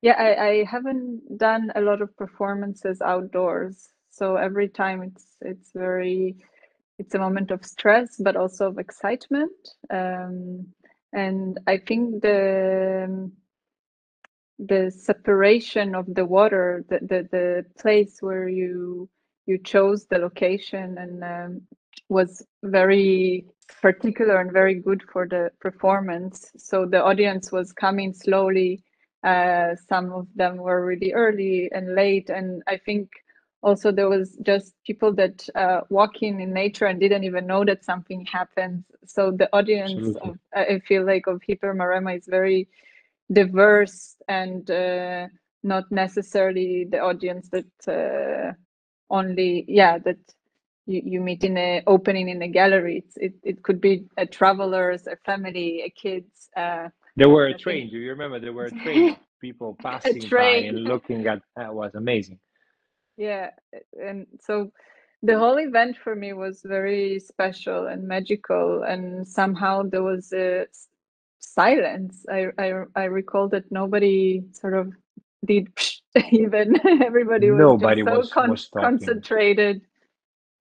yeah, 0.03 0.15
I, 0.19 0.49
I 0.49 0.65
haven't 0.65 1.39
done 1.39 1.73
a 1.77 1.81
lot 1.83 2.03
of 2.03 2.17
performances 2.17 3.03
outdoors, 3.03 3.89
so 4.11 4.37
every 4.37 4.69
time 4.69 5.03
it's 5.03 5.27
it's 5.43 5.73
very 5.75 6.37
it's 6.99 7.15
a 7.15 7.21
moment 7.21 7.51
of 7.53 7.65
stress, 7.65 8.17
but 8.19 8.37
also 8.37 8.69
of 8.69 8.79
excitement, 8.79 9.53
um, 9.91 10.67
and 11.13 11.61
I 11.67 11.79
think 11.79 12.23
the 12.23 13.31
the 14.61 14.91
separation 14.91 15.95
of 15.95 16.07
the 16.15 16.25
water, 16.27 16.85
the, 16.89 17.01
the, 17.01 17.29
the 17.33 17.67
place 17.81 18.19
where 18.23 18.49
you 18.49 19.09
you 19.47 19.59
chose 19.59 20.07
the 20.07 20.19
location 20.19 20.99
and 20.99 21.25
um, 21.25 21.61
was 22.09 22.45
very 22.63 23.47
particular 23.81 24.41
and 24.41 24.53
very 24.53 24.75
good 24.75 25.03
for 25.13 25.27
the 25.27 25.51
performance. 25.61 26.51
So 26.57 26.85
the 26.85 27.03
audience 27.03 27.53
was 27.53 27.73
coming 27.73 28.13
slowly. 28.13 28.83
Uh, 29.25 29.75
some 29.89 30.13
of 30.13 30.27
them 30.35 30.57
were 30.57 30.85
really 30.85 31.13
early 31.13 31.71
and 31.73 31.95
late, 31.95 32.31
and 32.31 32.63
I 32.69 32.77
think 32.77 33.09
also 33.63 33.91
there 33.91 34.09
was 34.09 34.39
just 34.43 34.75
people 34.87 35.13
that 35.15 35.49
uh, 35.57 35.81
walking 35.89 36.41
in 36.41 36.53
nature 36.53 36.87
and 36.87 37.01
didn't 37.01 37.25
even 37.25 37.47
know 37.47 37.65
that 37.65 37.85
something 37.85 38.25
happened. 38.27 38.85
So 39.05 39.33
the 39.33 39.49
audience, 39.53 40.15
of, 40.23 40.39
I 40.55 40.81
feel 40.87 41.05
like, 41.05 41.27
of 41.27 41.41
Hypermaremma 41.49 42.19
is 42.19 42.27
very 42.27 42.69
diverse 43.33 44.17
and 44.29 44.71
uh, 44.71 45.27
not 45.65 45.91
necessarily 45.91 46.87
the 46.89 47.01
audience 47.01 47.49
that 47.51 47.89
uh, 47.89 48.53
only 49.11 49.65
yeah 49.69 49.99
that 49.99 50.19
you, 50.87 51.03
you 51.05 51.21
meet 51.21 51.45
in 51.45 51.57
a 51.59 51.83
opening 51.87 52.29
in 52.29 52.43
a 52.43 52.49
gallery. 52.49 52.99
It's, 52.99 53.17
it, 53.17 53.35
it 53.43 53.63
could 53.63 53.81
be 53.81 54.07
a 54.17 54.27
travelers 54.27 55.07
a 55.07 55.17
family 55.25 55.83
a 55.83 55.91
kids 55.91 56.49
uh, 56.57 56.89
there 57.17 57.29
were 57.29 57.47
a 57.47 57.59
train 57.59 57.91
do 57.91 57.99
you 57.99 58.11
remember? 58.11 58.39
There 58.39 58.53
were 58.53 58.71
train 58.71 59.17
people 59.41 59.77
passing 59.83 60.29
by 60.31 60.43
and 60.69 60.85
looking 60.85 61.27
at 61.27 61.43
that 61.57 61.75
was 61.75 61.95
amazing. 61.95 62.39
Yeah 63.17 63.51
and 64.01 64.27
so 64.41 64.71
the 65.23 65.39
whole 65.39 65.59
event 65.59 65.97
for 65.97 66.15
me 66.15 66.33
was 66.33 66.63
very 66.65 67.19
special 67.19 67.87
and 67.87 68.07
magical 68.07 68.83
and 68.83 69.27
somehow 69.27 69.83
there 69.83 70.03
was 70.03 70.33
a 70.33 70.67
silence. 71.39 72.25
I 72.31 72.49
i, 72.59 72.73
I 72.95 73.05
recall 73.05 73.49
that 73.49 73.71
nobody 73.73 74.45
sort 74.53 74.75
of 74.75 74.93
did 75.45 75.69
even 76.31 76.81
everybody 77.03 77.51
was 77.51 77.59
Nobody 77.59 78.03
so 78.05 78.19
was, 78.19 78.33
con- 78.33 78.51
was 78.51 78.69
concentrated. 78.77 79.83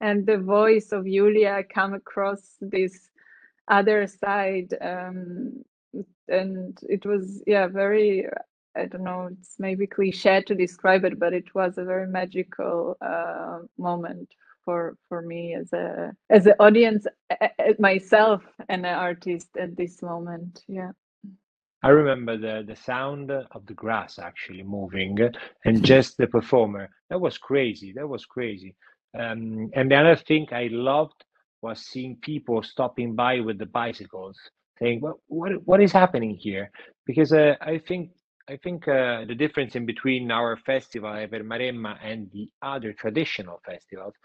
And 0.01 0.25
the 0.25 0.37
voice 0.37 0.91
of 0.91 1.05
Julia 1.05 1.63
come 1.63 1.93
across 1.93 2.57
this 2.61 3.09
other 3.67 4.07
side 4.07 4.75
um, 4.81 5.63
and 6.27 6.77
it 6.83 7.05
was 7.05 7.41
yeah 7.47 7.67
very 7.67 8.27
I 8.75 8.85
don't 8.85 9.03
know 9.03 9.29
it's 9.31 9.55
maybe 9.59 9.87
cliche 9.87 10.41
to 10.41 10.55
describe 10.55 11.05
it 11.05 11.19
but 11.19 11.33
it 11.33 11.53
was 11.55 11.77
a 11.77 11.83
very 11.83 12.07
magical 12.07 12.97
uh, 13.01 13.59
moment 13.77 14.29
for 14.63 14.97
for 15.07 15.21
me 15.21 15.55
as 15.55 15.71
a 15.73 16.13
as 16.29 16.45
an 16.45 16.55
audience 16.59 17.05
myself 17.79 18.43
and 18.69 18.85
an 18.85 18.95
artist 18.95 19.49
at 19.59 19.75
this 19.75 20.01
moment 20.01 20.63
yeah 20.67 20.91
I 21.85 21.89
remember 21.89 22.37
the 22.37 22.63
the 22.67 22.75
sound 22.75 23.31
of 23.31 23.67
the 23.67 23.75
grass 23.75 24.19
actually 24.19 24.63
moving 24.63 25.17
and 25.65 25.85
just 25.85 26.17
the 26.17 26.27
performer. 26.27 26.89
That 27.11 27.21
was 27.21 27.37
crazy. 27.37 27.93
That 27.93 28.09
was 28.09 28.25
crazy. 28.25 28.75
Um, 29.19 29.69
and 29.75 29.91
the 29.91 29.97
other 29.97 30.17
thing 30.17 30.47
I 30.51 30.69
loved 30.71 31.23
was 31.63 31.81
seeing 31.81 32.17
people 32.23 32.63
stopping 32.63 33.15
by 33.15 33.41
with 33.41 33.59
the 33.59 33.67
bicycles, 33.67 34.37
saying, 34.79 35.01
"What 35.01 35.17
what 35.27 35.51
what 35.69 35.81
is 35.81 35.93
happening 35.93 36.35
here?" 36.47 36.71
Because 37.07 37.33
uh, 37.33 37.55
I 37.61 37.79
think 37.79 38.11
I 38.49 38.57
think 38.57 38.87
uh, 38.87 39.25
the 39.25 39.35
difference 39.35 39.75
in 39.75 39.85
between 39.85 40.31
our 40.31 40.57
festival 40.57 41.11
Hypermaremma 41.11 41.97
and 42.03 42.31
the 42.33 42.49
other 42.63 42.93
traditional 42.93 43.61
festivals 43.65 44.15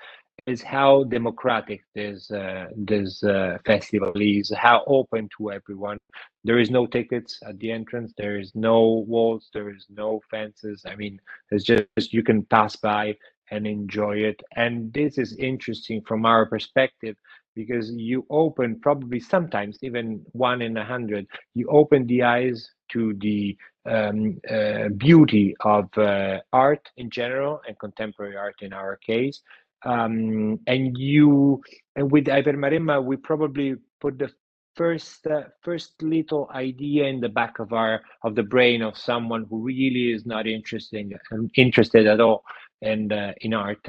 is 0.47 0.63
how 0.63 1.05
democratic 1.05 1.83
this 1.95 2.31
uh, 2.31 2.67
this 2.77 3.23
uh, 3.23 3.59
festival 3.65 4.13
is, 4.17 4.53
how 4.57 4.83
open 4.87 5.29
to 5.39 5.53
everyone. 5.53 5.99
There 6.45 6.59
is 6.59 6.71
no 6.71 6.87
tickets 6.87 7.39
at 7.47 7.59
the 7.59 7.71
entrance. 7.71 8.13
There 8.17 8.39
is 8.39 8.53
no 8.55 9.05
walls. 9.07 9.49
There 9.53 9.71
is 9.71 9.87
no 9.91 10.21
fences. 10.31 10.85
I 10.87 10.97
mean, 10.97 11.21
it's 11.51 11.65
just 11.65 12.13
you 12.13 12.23
can 12.23 12.45
pass 12.45 12.77
by 12.77 13.17
and 13.51 13.67
enjoy 13.67 14.17
it. 14.19 14.41
And 14.57 14.93
this 14.93 15.19
is 15.19 15.37
interesting 15.37 16.03
from 16.03 16.25
our 16.25 16.47
perspective 16.47 17.17
because 17.55 17.91
you 17.93 18.25
open 18.31 18.79
probably 18.81 19.21
sometimes 19.21 19.79
even 19.83 20.25
one 20.33 20.63
in 20.63 20.77
a 20.77 20.85
hundred. 20.85 21.27
You 21.55 21.67
open 21.69 22.07
the 22.07 22.23
eyes 22.23 22.71
to 22.93 23.15
the 23.19 23.57
um, 23.87 24.39
uh, 24.51 24.89
beauty 24.97 25.55
of 25.61 25.87
uh, 25.97 26.41
art 26.53 26.89
in 26.97 27.11
general 27.11 27.61
and 27.67 27.79
contemporary 27.79 28.37
art 28.37 28.57
in 28.61 28.73
our 28.73 28.97
case 28.97 29.41
um, 29.85 30.59
and 30.67 30.97
you 30.99 31.63
and 31.97 32.11
with 32.11 32.27
Hypermaremma, 32.27 33.03
we 33.05 33.17
probably 33.17 33.77
put 34.01 34.19
the 34.19 34.31
first 34.77 35.27
uh, 35.27 35.43
first 35.63 36.01
little 36.03 36.49
idea 36.55 37.07
in 37.07 37.21
the 37.21 37.29
back 37.29 37.59
of 37.59 37.73
our 37.73 38.01
of 38.23 38.35
the 38.35 38.43
brain 38.43 38.83
of 38.83 38.97
someone 38.97 39.47
who 39.51 39.63
really 39.63 40.13
is 40.13 40.27
not 40.27 40.47
interested 40.47 41.13
interested 41.57 42.07
at 42.07 42.21
all 42.21 42.45
in 42.83 43.13
uh, 43.13 43.33
in 43.41 43.55
art. 43.55 43.87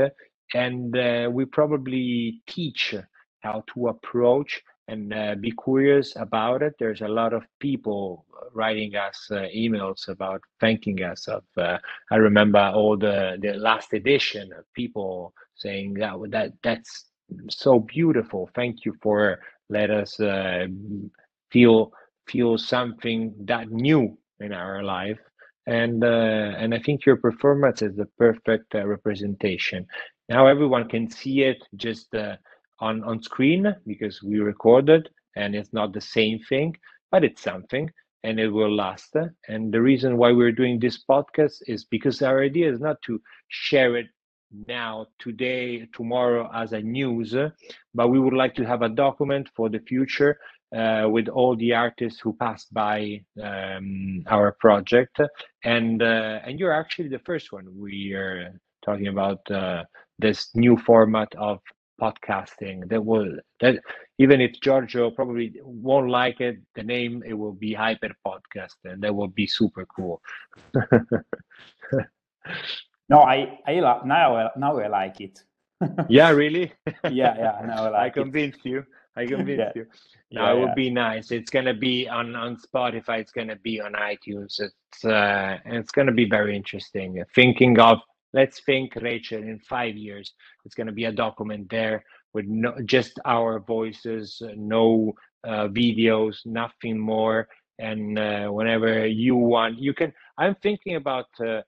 And 0.53 0.97
uh, 0.97 1.29
we 1.31 1.45
probably 1.45 2.41
teach 2.47 2.93
how 3.39 3.63
to 3.73 3.87
approach 3.87 4.61
and 4.87 5.13
uh, 5.13 5.35
be 5.35 5.53
curious 5.63 6.13
about 6.17 6.61
it. 6.61 6.73
There's 6.79 7.01
a 7.01 7.07
lot 7.07 7.33
of 7.33 7.43
people 7.59 8.25
writing 8.53 8.95
us 8.95 9.27
uh, 9.31 9.47
emails 9.55 10.07
about 10.09 10.41
thanking 10.59 11.01
us 11.03 11.27
of 11.27 11.43
uh, 11.57 11.77
i 12.11 12.15
remember 12.15 12.59
all 12.75 12.97
the 12.97 13.37
the 13.41 13.53
last 13.53 13.93
edition 13.93 14.51
of 14.53 14.65
people 14.73 15.33
saying 15.61 15.95
that 15.95 16.15
that 16.31 16.51
that's 16.63 17.05
so 17.49 17.79
beautiful. 17.79 18.49
Thank 18.55 18.85
you 18.85 18.93
for 19.01 19.39
let 19.69 19.89
us 19.89 20.19
uh, 20.19 20.67
feel 21.51 21.91
feel 22.27 22.57
something 22.57 23.33
that 23.45 23.69
new 23.71 24.17
in 24.39 24.53
our 24.53 24.83
life. 24.83 25.19
And 25.67 26.03
uh, 26.03 26.53
and 26.57 26.73
I 26.73 26.79
think 26.79 27.05
your 27.05 27.17
performance 27.17 27.81
is 27.81 27.95
the 27.95 28.07
perfect 28.17 28.75
uh, 28.75 28.85
representation. 28.87 29.85
Now 30.29 30.47
everyone 30.47 30.87
can 30.89 31.09
see 31.09 31.41
it 31.43 31.63
just 31.75 32.13
uh, 32.15 32.37
on 32.79 33.03
on 33.03 33.21
screen 33.21 33.73
because 33.85 34.21
we 34.23 34.39
recorded, 34.39 35.09
and 35.35 35.55
it's 35.55 35.73
not 35.73 35.93
the 35.93 36.01
same 36.01 36.39
thing, 36.49 36.75
but 37.11 37.23
it's 37.23 37.41
something 37.41 37.89
and 38.23 38.39
it 38.39 38.49
will 38.49 38.73
last. 38.75 39.15
And 39.47 39.73
the 39.73 39.81
reason 39.81 40.17
why 40.17 40.31
we're 40.31 40.51
doing 40.51 40.79
this 40.79 41.03
podcast 41.03 41.57
is 41.67 41.85
because 41.85 42.21
our 42.21 42.41
idea 42.43 42.71
is 42.71 42.79
not 42.79 43.01
to 43.03 43.19
share 43.49 43.95
it 43.97 44.07
now, 44.67 45.07
today, 45.19 45.87
tomorrow 45.93 46.49
as 46.53 46.73
a 46.73 46.81
news, 46.81 47.35
but 47.93 48.07
we 48.09 48.19
would 48.19 48.33
like 48.33 48.55
to 48.55 48.65
have 48.65 48.81
a 48.81 48.89
document 48.89 49.49
for 49.55 49.69
the 49.69 49.79
future 49.79 50.39
uh, 50.75 51.07
with 51.09 51.27
all 51.27 51.55
the 51.55 51.73
artists 51.73 52.19
who 52.19 52.33
passed 52.33 52.73
by 52.73 53.21
um, 53.41 54.23
our 54.27 54.53
project. 54.59 55.19
And 55.63 56.01
uh, 56.01 56.39
and 56.45 56.59
you're 56.59 56.73
actually 56.73 57.09
the 57.09 57.19
first 57.19 57.51
one. 57.51 57.67
We 57.77 58.13
are 58.13 58.53
talking 58.83 59.07
about 59.07 59.49
uh, 59.51 59.83
this 60.19 60.49
new 60.55 60.77
format 60.77 61.33
of 61.35 61.59
podcasting 62.01 62.89
that 62.89 63.05
will 63.05 63.37
that 63.59 63.79
even 64.17 64.41
if 64.41 64.59
Giorgio 64.61 65.11
probably 65.11 65.53
won't 65.63 66.09
like 66.09 66.41
it, 66.41 66.57
the 66.75 66.83
name 66.83 67.23
it 67.25 67.33
will 67.33 67.53
be 67.53 67.73
Hyper 67.73 68.11
Podcast, 68.25 68.75
and 68.85 69.01
that 69.03 69.13
will 69.13 69.27
be 69.27 69.47
super 69.47 69.85
cool. 69.95 70.21
no, 73.11 73.19
I 73.19 73.59
I 73.67 73.73
now 74.05 74.51
now 74.55 74.79
I 74.79 74.87
like 74.87 75.19
it. 75.19 75.43
yeah, 76.09 76.29
really. 76.29 76.71
yeah, 77.09 77.35
yeah. 77.37 77.61
Now 77.65 77.85
I, 77.85 77.89
like 77.97 78.01
I 78.01 78.09
convinced 78.09 78.61
it. 78.63 78.69
you. 78.69 78.85
I 79.17 79.25
convinced 79.25 79.75
yeah. 79.75 79.81
you. 79.81 79.85
No, 80.31 80.45
yeah, 80.45 80.51
it 80.51 80.55
yeah. 80.55 80.59
would 80.61 80.75
be 80.75 80.89
nice. 80.89 81.31
It's 81.31 81.49
gonna 81.49 81.73
be 81.73 82.07
on 82.07 82.35
on 82.35 82.55
Spotify. 82.55 83.19
It's 83.19 83.33
gonna 83.33 83.57
be 83.57 83.81
on 83.81 83.93
iTunes. 83.93 84.59
It's 84.59 85.05
uh, 85.05 85.57
it's 85.65 85.91
gonna 85.91 86.13
be 86.13 86.29
very 86.29 86.55
interesting. 86.55 87.21
Thinking 87.35 87.77
of 87.79 87.99
let's 88.33 88.61
think, 88.61 88.95
Rachel, 88.95 89.43
in 89.43 89.59
five 89.59 89.97
years, 89.97 90.33
it's 90.63 90.75
gonna 90.75 90.93
be 90.93 91.05
a 91.05 91.11
document 91.11 91.69
there 91.69 92.05
with 92.33 92.45
no 92.45 92.73
just 92.85 93.19
our 93.25 93.59
voices, 93.59 94.41
no 94.55 95.13
uh, 95.43 95.67
videos, 95.67 96.45
nothing 96.45 96.97
more. 96.97 97.49
And 97.79 98.17
uh, 98.17 98.47
whenever 98.47 99.05
you 99.05 99.35
want, 99.35 99.79
you 99.79 99.93
can. 99.93 100.13
I'm 100.37 100.55
thinking 100.61 100.95
about 100.95 101.27
uh, 101.45 101.61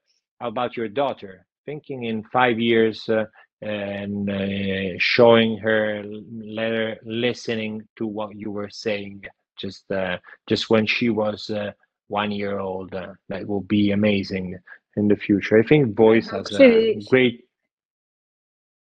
about 0.47 0.77
your 0.77 0.87
daughter. 0.87 1.45
Thinking 1.65 2.03
in 2.03 2.23
five 2.23 2.59
years. 2.59 3.07
Uh, 3.07 3.25
and 3.63 4.29
uh, 4.29 4.97
showing 4.97 5.57
her 5.57 6.03
letter 6.31 6.97
listening 7.05 7.81
to 7.95 8.05
what 8.05 8.35
you 8.35 8.51
were 8.51 8.69
saying 8.69 9.23
just 9.57 9.89
uh, 9.91 10.17
just 10.47 10.69
when 10.69 10.85
she 10.85 11.09
was 11.09 11.49
uh, 11.49 11.71
one 12.07 12.31
year 12.31 12.59
old 12.59 12.93
uh, 12.93 13.13
that 13.29 13.47
will 13.47 13.61
be 13.61 13.91
amazing 13.91 14.57
in 14.97 15.07
the 15.07 15.15
future 15.15 15.57
i 15.57 15.63
think 15.63 15.95
voice 15.95 16.29
has 16.29 16.47
she, 16.49 16.63
a 16.63 17.01
great 17.09 17.45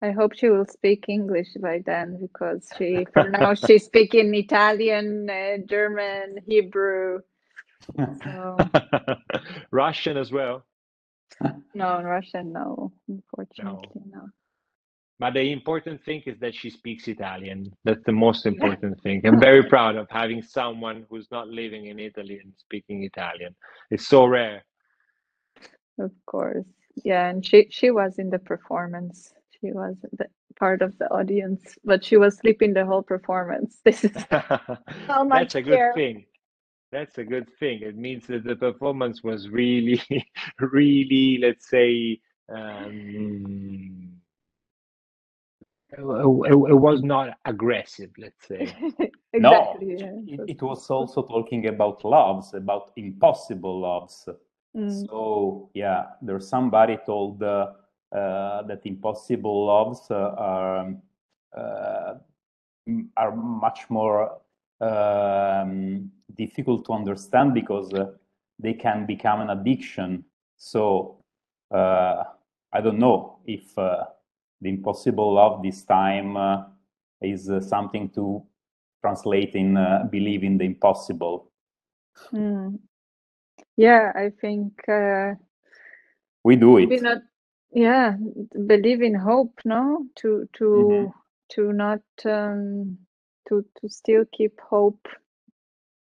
i 0.02 0.10
hope 0.10 0.32
she 0.34 0.48
will 0.48 0.66
speak 0.66 1.06
english 1.08 1.48
by 1.60 1.82
then 1.84 2.18
because 2.20 2.68
she 2.78 3.04
for 3.12 3.28
now 3.40 3.54
she's 3.54 3.84
speaking 3.84 4.34
italian 4.34 5.28
uh, 5.28 5.56
german 5.68 6.36
hebrew 6.46 7.18
so... 8.22 8.56
russian 9.72 10.16
as 10.16 10.30
well 10.30 10.64
no 11.74 11.98
in 11.98 12.04
russian 12.04 12.52
no 12.52 12.92
unfortunately 13.08 14.02
no. 14.06 14.20
no. 14.20 14.28
But 15.20 15.34
the 15.34 15.52
important 15.52 16.02
thing 16.02 16.22
is 16.24 16.38
that 16.40 16.54
she 16.54 16.70
speaks 16.70 17.06
Italian. 17.06 17.70
That's 17.84 18.02
the 18.06 18.12
most 18.12 18.46
important 18.46 19.02
thing. 19.02 19.20
I'm 19.26 19.38
very 19.38 19.62
proud 19.62 19.96
of 19.96 20.08
having 20.08 20.42
someone 20.42 21.04
who's 21.10 21.28
not 21.30 21.46
living 21.46 21.88
in 21.88 21.98
Italy 22.00 22.40
and 22.42 22.54
speaking 22.56 23.04
Italian. 23.04 23.54
It's 23.90 24.08
so 24.08 24.24
rare. 24.24 24.64
Of 25.98 26.12
course. 26.24 26.64
Yeah, 27.04 27.28
and 27.28 27.44
she 27.44 27.68
she 27.70 27.90
was 27.90 28.18
in 28.18 28.30
the 28.30 28.38
performance. 28.38 29.34
She 29.60 29.72
was 29.72 29.94
the, 30.12 30.26
part 30.58 30.80
of 30.80 30.96
the 30.98 31.10
audience, 31.10 31.76
but 31.84 32.02
she 32.02 32.16
was 32.16 32.38
sleeping 32.38 32.72
the 32.72 32.86
whole 32.86 33.02
performance. 33.02 33.78
This 33.84 34.04
is 34.04 34.16
how 34.30 35.24
much 35.24 35.52
That's 35.52 35.54
a 35.56 35.62
care. 35.62 35.92
good 35.92 36.00
thing. 36.00 36.24
That's 36.92 37.18
a 37.18 37.24
good 37.24 37.48
thing. 37.58 37.82
It 37.82 37.96
means 37.96 38.26
that 38.26 38.44
the 38.44 38.56
performance 38.56 39.22
was 39.22 39.48
really, 39.48 40.02
really, 40.60 41.38
let's 41.40 41.68
say, 41.68 42.20
um, 42.48 44.20
it, 45.92 46.52
it, 46.52 46.78
was 46.78 47.02
not 47.02 47.36
aggressive 47.44 48.10
let's 48.18 48.46
say 48.46 48.62
exactly 49.32 49.40
no 49.40 49.76
yeah. 49.80 50.12
it, 50.26 50.40
it, 50.48 50.62
was 50.62 50.88
also 50.88 51.22
talking 51.22 51.66
about 51.66 52.04
loves 52.04 52.54
about 52.54 52.92
impossible 52.96 53.80
loves 53.80 54.28
mm. 54.76 55.06
so 55.08 55.68
yeah 55.74 56.04
there's 56.22 56.48
somebody 56.48 56.96
told 57.06 57.42
uh, 57.42 57.72
uh, 58.12 58.62
that 58.62 58.80
impossible 58.84 59.66
loves 59.66 60.10
uh, 60.10 60.34
are 60.36 60.94
uh, 61.56 62.14
are 63.16 63.36
much 63.36 63.90
more 63.90 64.38
um, 64.80 66.10
difficult 66.46 66.84
to 66.86 66.92
understand 66.92 67.54
because 67.54 67.92
uh, 67.94 68.06
they 68.58 68.74
can 68.74 69.06
become 69.06 69.40
an 69.40 69.50
addiction. 69.50 70.24
So 70.56 71.20
uh, 71.70 72.24
i 72.72 72.80
don't 72.80 72.98
know 72.98 73.38
if 73.46 73.74
the 73.74 74.68
impossible 74.68 75.34
love 75.34 75.62
this 75.62 75.84
time 75.84 76.36
uh, 76.36 76.64
is 77.22 77.48
uh, 77.48 77.60
something 77.60 78.08
to 78.10 78.42
translate 79.00 79.54
in 79.54 79.76
uh, 79.76 80.04
believe 80.10 80.44
in 80.44 80.58
the 80.58 80.64
impossible. 80.64 81.50
Mm. 82.32 82.78
yeah 83.76 84.12
i 84.14 84.30
think 84.40 84.72
we 86.44 86.56
do 86.56 86.78
it. 86.78 87.02
not, 87.02 87.18
yeah 87.72 88.16
believe 88.66 89.02
in 89.02 89.14
hope 89.14 89.60
no? 89.64 90.06
To 90.16 90.48
to 90.54 90.64
mm-hmm. 90.64 91.10
to 91.54 91.72
not 91.72 92.02
um, 92.24 92.98
to 93.48 93.64
to 93.80 93.88
still 93.88 94.24
keep 94.32 94.60
hope 94.60 95.06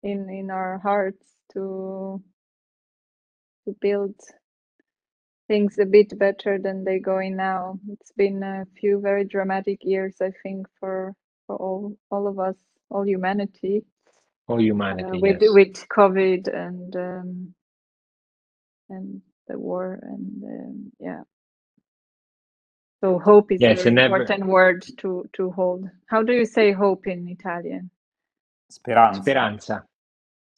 in 0.05 0.29
in 0.31 0.51
our 0.51 0.79
hearts 0.79 1.27
to 1.53 2.23
to 3.65 3.75
build 3.81 4.15
things 5.49 5.79
a 5.79 5.87
bit 5.87 6.17
better 6.19 6.59
than 6.59 6.85
they're 6.85 7.01
going 7.01 7.37
now. 7.37 7.79
It's 7.91 8.13
been 8.13 8.43
a 8.43 8.65
few 8.79 9.01
very 9.01 9.25
dramatic 9.25 9.79
years, 9.83 10.17
I 10.21 10.31
think, 10.43 10.67
for 10.79 11.15
for 11.47 11.57
all 11.57 11.97
all 12.11 12.29
of 12.29 12.39
us, 12.39 12.57
all 12.91 13.07
humanity. 13.07 13.85
All 14.47 14.61
humanity, 14.61 15.19
uh, 15.19 15.21
with 15.21 15.39
yes. 15.41 15.51
with 15.53 15.89
COVID 15.89 16.55
and 16.55 16.97
um, 16.97 17.55
and 18.91 19.23
the 19.49 19.59
war 19.59 19.99
and 20.03 20.45
um, 20.45 20.93
yeah. 21.01 21.23
So 23.03 23.19
hope 23.19 23.53
is 23.53 23.61
yes, 23.61 23.87
an 23.87 23.95
never... 23.95 24.21
important 24.21 24.47
word 24.47 24.85
to 24.99 25.25
to 25.33 25.51
hold. 25.51 25.89
How 26.07 26.23
do 26.23 26.33
you 26.35 26.45
say 26.45 26.73
hope 26.73 27.07
in 27.07 27.27
Italian? 27.29 27.91
Speranza. 28.71 29.21
Speranza. 29.21 29.85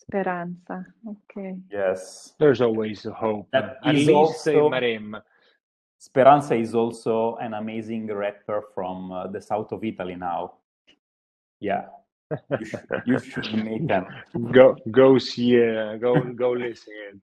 Speranza. 0.08 0.86
Okay. 1.06 1.56
Yes. 1.70 2.34
There's 2.38 2.60
always 2.60 3.04
hope. 3.04 3.48
That 3.52 3.78
At 3.84 3.94
least 3.94 4.10
also, 4.10 4.66
in 4.66 4.72
Maremma. 4.72 5.22
Speranza 5.98 6.54
is 6.54 6.74
also 6.74 7.36
an 7.36 7.54
amazing 7.54 8.06
rapper 8.12 8.62
from 8.74 9.10
uh, 9.10 9.26
the 9.26 9.40
south 9.40 9.72
of 9.72 9.82
Italy 9.82 10.14
now. 10.14 10.54
Yeah. 11.60 11.86
You 12.58 12.66
should, 12.66 13.02
you 13.06 13.18
should 13.18 13.64
meet 13.64 13.86
them. 13.86 14.06
Go 14.52 14.76
go 14.90 15.16
see 15.16 15.62
uh, 15.62 15.96
go 15.96 16.20
go 16.34 16.50
listen. 16.52 17.22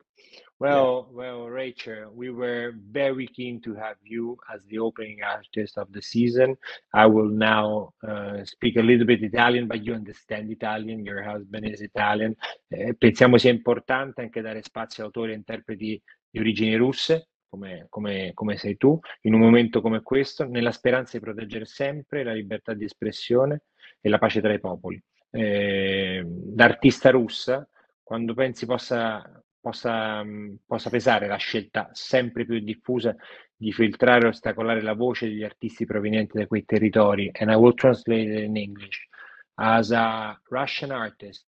Well, 0.63 1.09
yeah. 1.09 1.17
well, 1.17 1.49
Rachel, 1.49 2.09
we 2.15 2.29
were 2.29 2.71
very 2.89 3.27
keen 3.27 3.59
to 3.63 3.73
have 3.75 3.97
you 4.01 4.37
as 4.47 4.61
the 4.69 4.79
opening 4.79 5.21
artist 5.21 5.77
of 5.77 5.91
the 5.91 6.01
season. 6.01 6.55
I 6.93 7.05
will 7.05 7.27
now 7.27 7.91
uh, 8.01 8.45
speak 8.45 8.77
a 8.77 8.81
little 8.81 9.05
bit 9.05 9.21
Italian, 9.23 9.67
but 9.67 9.83
you 9.83 9.93
understand 9.93 10.49
Italian. 10.49 11.03
Your 11.03 11.21
husband 11.21 11.65
is 11.65 11.81
Italian. 11.81 12.33
Eh, 12.69 12.93
pensiamo 12.95 13.37
sia 13.37 13.51
importante 13.51 14.21
anche 14.21 14.39
dare 14.39 14.61
spazio 14.61 15.03
a 15.03 15.07
autori 15.07 15.33
e 15.33 15.35
interpreti 15.35 16.01
di 16.29 16.39
origini 16.39 16.77
russe, 16.77 17.27
come, 17.49 17.87
come, 17.89 18.31
come 18.33 18.55
sei 18.55 18.77
tu, 18.77 18.97
in 19.23 19.33
un 19.33 19.41
momento 19.41 19.81
come 19.81 20.01
questo, 20.01 20.47
nella 20.47 20.71
speranza 20.71 21.17
di 21.17 21.23
proteggere 21.25 21.65
sempre 21.65 22.23
la 22.23 22.31
libertà 22.31 22.73
di 22.73 22.85
espressione 22.85 23.63
e 23.99 24.07
la 24.07 24.17
pace 24.17 24.39
tra 24.39 24.53
i 24.53 24.61
popoli. 24.61 24.97
Eh, 25.29 26.23
da 26.25 26.63
artista 26.63 27.09
russa, 27.09 27.67
quando 28.01 28.33
pensi 28.33 28.65
possa 28.65 29.42
possa, 29.63 30.21
possa 30.65 30.89
pesare 30.89 31.25
la 31.25 31.37
scelta 31.37 31.89
sempre 31.93 32.43
più 32.43 32.59
diffusa 32.59 33.15
di 33.55 33.71
filtrare 33.71 34.25
e 34.25 34.27
ostacolare 34.27 34.81
la 34.81 34.93
voce 34.93 35.27
degli 35.27 35.43
artisti 35.43 35.85
provenienti 35.85 36.37
da 36.37 36.47
quei 36.47 36.65
territori. 36.65 37.31
And 37.33 37.49
I 37.49 37.55
will 37.55 37.73
translate 37.73 38.29
it 38.29 38.43
in 38.43 38.57
English. 38.57 39.07
As 39.55 39.91
a 39.91 40.37
Russian 40.49 40.91
artist, 40.91 41.45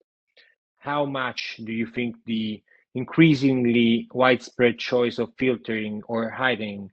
how 0.77 1.05
much 1.05 1.57
do 1.57 1.73
you 1.73 1.87
think 1.91 2.15
the 2.23 2.63
increasingly 2.93 4.07
widespread 4.13 4.77
choice 4.77 5.19
of 5.19 5.33
filtering 5.35 6.01
or 6.07 6.29
hiding 6.29 6.89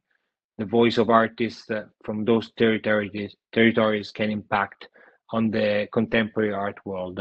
the 0.57 0.65
voice 0.65 0.99
of 0.99 1.09
artists 1.09 1.71
from 2.03 2.25
those 2.25 2.51
territories 2.55 3.37
territories 3.53 4.11
can 4.11 4.31
impact 4.31 4.89
on 5.31 5.51
the 5.51 5.87
contemporary 5.93 6.53
art 6.53 6.81
world? 6.85 7.21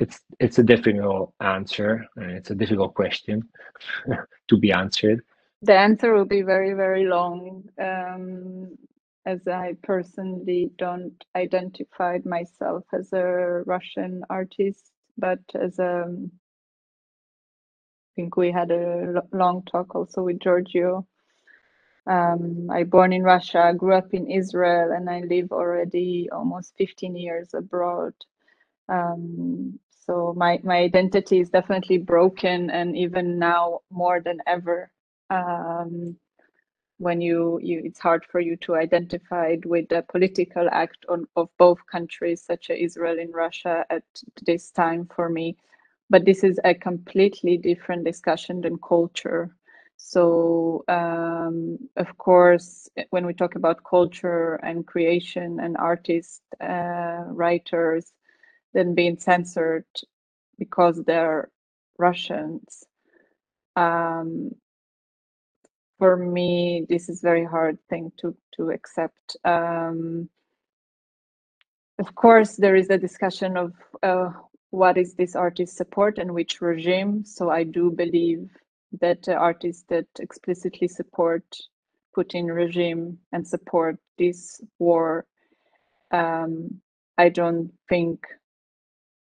It's 0.00 0.20
it's 0.40 0.60
a 0.60 0.64
difficult 0.64 1.34
answer 1.40 2.06
and 2.16 2.32
it's 2.32 2.50
a 2.50 2.56
difficult 2.56 2.94
question 2.94 3.48
to 4.48 4.58
be 4.58 4.72
answered 4.72 5.22
the 5.62 5.76
answer 5.76 6.14
will 6.14 6.26
be 6.26 6.42
very 6.42 6.74
very 6.74 7.06
long 7.06 7.64
um, 7.80 8.76
as 9.26 9.46
i 9.48 9.74
personally 9.82 10.70
don't 10.78 11.24
identify 11.36 12.18
myself 12.24 12.84
as 12.94 13.12
a 13.14 13.24
russian 13.66 14.24
artist 14.30 14.92
but 15.18 15.40
as 15.54 15.78
a 15.80 16.06
I 18.12 18.22
think 18.22 18.36
we 18.36 18.52
had 18.52 18.70
a 18.72 19.22
long 19.32 19.62
talk 19.64 19.94
also 19.94 20.22
with 20.24 20.40
Giorgio 20.40 21.00
Um, 22.06 22.70
I 22.70 22.84
born 22.84 23.14
in 23.14 23.24
Russia, 23.24 23.74
grew 23.76 23.94
up 23.94 24.14
in 24.14 24.30
Israel, 24.30 24.92
and 24.92 25.10
I 25.10 25.22
live 25.22 25.52
already 25.52 26.28
almost 26.32 26.74
15 26.78 27.16
years 27.16 27.54
abroad. 27.54 28.14
Um, 28.88 29.80
so 30.10 30.34
my 30.36 30.58
my 30.64 30.78
identity 30.78 31.38
is 31.40 31.50
definitely 31.50 31.98
broken, 31.98 32.70
and 32.70 32.96
even 32.96 33.38
now 33.38 33.80
more 33.90 34.20
than 34.20 34.38
ever. 34.46 34.90
Um, 35.30 36.16
when 36.98 37.20
you, 37.20 37.58
you 37.62 37.82
it's 37.84 38.00
hard 38.00 38.24
for 38.30 38.40
you 38.40 38.56
to 38.58 38.76
identify 38.76 39.56
with 39.64 39.88
the 39.88 40.04
political 40.10 40.68
act 40.70 40.98
on, 41.08 41.26
of 41.36 41.48
both 41.58 41.78
countries 41.90 42.42
such 42.42 42.70
as 42.70 42.78
israel 42.78 43.18
and 43.18 43.34
russia 43.34 43.84
at 43.90 44.04
this 44.42 44.70
time 44.70 45.08
for 45.16 45.30
me 45.30 45.56
but 46.10 46.24
this 46.26 46.44
is 46.44 46.60
a 46.64 46.74
completely 46.74 47.56
different 47.56 48.04
discussion 48.04 48.60
than 48.60 48.78
culture 48.86 49.56
so 49.96 50.84
um, 50.88 51.78
of 51.96 52.18
course 52.18 52.88
when 53.10 53.26
we 53.26 53.34
talk 53.34 53.54
about 53.56 53.84
culture 53.88 54.56
and 54.62 54.86
creation 54.86 55.58
and 55.60 55.76
artists 55.78 56.42
uh, 56.62 57.24
writers 57.28 58.12
then 58.74 58.94
being 58.94 59.18
censored 59.18 59.86
because 60.58 61.02
they're 61.04 61.50
russians 61.98 62.84
um, 63.76 64.52
for 65.98 66.16
me, 66.16 66.86
this 66.88 67.08
is 67.08 67.20
very 67.20 67.44
hard 67.44 67.78
thing 67.88 68.12
to 68.18 68.36
to 68.56 68.70
accept. 68.70 69.36
Um, 69.44 70.28
of 71.98 72.14
course, 72.14 72.56
there 72.56 72.76
is 72.76 72.90
a 72.90 72.98
discussion 72.98 73.56
of 73.56 73.74
uh, 74.02 74.30
what 74.70 74.96
is 74.96 75.14
this 75.14 75.36
artist 75.36 75.76
support 75.76 76.18
and 76.18 76.32
which 76.34 76.60
regime. 76.62 77.24
So 77.24 77.50
I 77.50 77.64
do 77.64 77.90
believe 77.90 78.48
that 79.00 79.28
uh, 79.28 79.32
artists 79.32 79.84
that 79.88 80.06
explicitly 80.18 80.88
support 80.88 81.44
Putin 82.16 82.54
regime 82.54 83.18
and 83.32 83.46
support 83.46 83.96
this 84.18 84.60
war, 84.78 85.26
um, 86.10 86.80
I 87.18 87.28
don't 87.28 87.72
think 87.88 88.26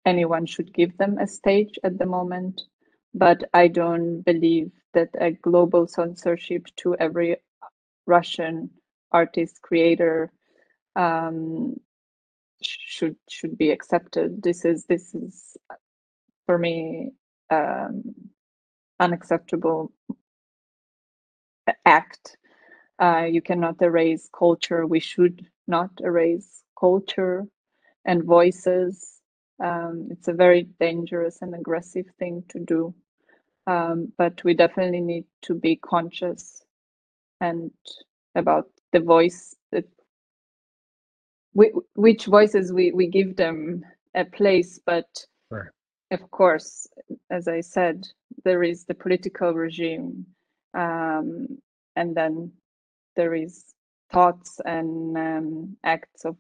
anyone 0.09 0.47
should 0.47 0.75
give 0.75 0.97
them 0.99 1.18
a 1.18 1.29
stage 1.29 1.79
at 1.85 1.99
the 1.99 2.07
moment. 2.07 2.62
But 3.14 3.44
I 3.55 3.68
don't 3.68 4.23
believe 4.23 4.73
that 4.94 5.11
a 5.21 5.33
global 5.33 5.88
censorship 5.88 6.66
to 6.79 6.97
every 6.97 7.38
Russian 8.07 8.71
artist 9.12 9.62
creator 9.62 10.33
um, 10.97 11.77
should 12.62 13.16
should 13.31 13.59
be 13.59 13.71
accepted. 13.71 14.42
This 14.42 14.64
is 14.64 14.87
this 14.87 15.14
is 15.14 15.57
for 16.47 16.59
me 16.59 17.12
um, 17.51 18.05
unacceptable 19.01 19.92
act. 21.87 22.38
Uh, 23.01 23.27
you 23.31 23.42
cannot 23.42 23.83
erase 23.83 24.29
culture. 24.38 24.87
We 24.87 25.01
should 25.01 25.47
not 25.68 25.90
erase 26.03 26.62
culture 26.81 27.47
and 28.07 28.25
voices. 28.25 29.17
Um, 29.62 30.09
it's 30.11 30.29
a 30.29 30.33
very 30.33 30.68
dangerous 30.81 31.42
and 31.42 31.55
aggressive 31.55 32.07
thing 32.18 32.44
to 32.49 32.61
do. 32.61 32.94
Um, 33.66 34.12
but 34.16 34.42
we 34.44 34.55
definitely 34.55 35.01
need 35.01 35.25
to 35.42 35.55
be 35.55 35.77
conscious 35.77 36.62
and 37.40 37.71
about 38.35 38.68
the 38.92 39.01
voice 39.01 39.55
that 39.73 39.85
we, 41.55 41.73
which 41.94 42.27
voices 42.27 42.73
we, 42.73 42.92
we 42.92 43.09
give 43.09 43.37
them 43.37 43.85
a 44.14 44.25
place 44.25 44.81
but 44.85 45.07
right. 45.51 45.68
of 46.11 46.31
course 46.31 46.87
as 47.31 47.47
i 47.47 47.61
said 47.61 48.07
there 48.44 48.62
is 48.62 48.85
the 48.85 48.94
political 48.94 49.53
regime 49.53 50.25
um, 50.75 51.47
and 51.97 52.16
then 52.16 52.53
there 53.16 53.35
is 53.35 53.64
thoughts 54.12 54.61
and 54.64 55.16
um, 55.16 55.77
acts 55.85 56.25
of 56.25 56.37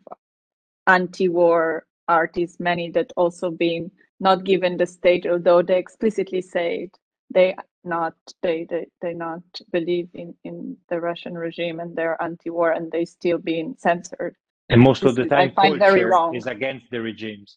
anti-war 0.86 1.84
artists 2.08 2.58
many 2.58 2.90
that 2.90 3.12
also 3.16 3.50
being 3.50 3.90
not 4.20 4.44
given 4.44 4.76
the 4.76 4.86
stage 4.86 5.26
although 5.26 5.62
they 5.62 5.78
explicitly 5.78 6.40
say 6.40 6.90
they 7.30 7.54
not 7.84 8.14
they 8.42 8.66
they 8.68 8.86
they 9.00 9.14
not 9.14 9.42
believe 9.72 10.08
in 10.14 10.34
in 10.44 10.76
the 10.88 11.00
Russian 11.00 11.36
regime 11.36 11.80
and 11.80 11.94
they're 11.96 12.20
anti-war 12.22 12.72
and 12.72 12.90
they 12.90 13.04
still 13.04 13.38
being 13.38 13.74
censored. 13.78 14.34
And 14.68 14.80
most 14.80 15.02
this 15.02 15.10
of 15.10 15.16
the 15.16 15.26
time, 15.26 15.52
culture 15.54 16.12
is 16.34 16.46
against 16.46 16.90
the 16.90 17.00
regimes, 17.00 17.56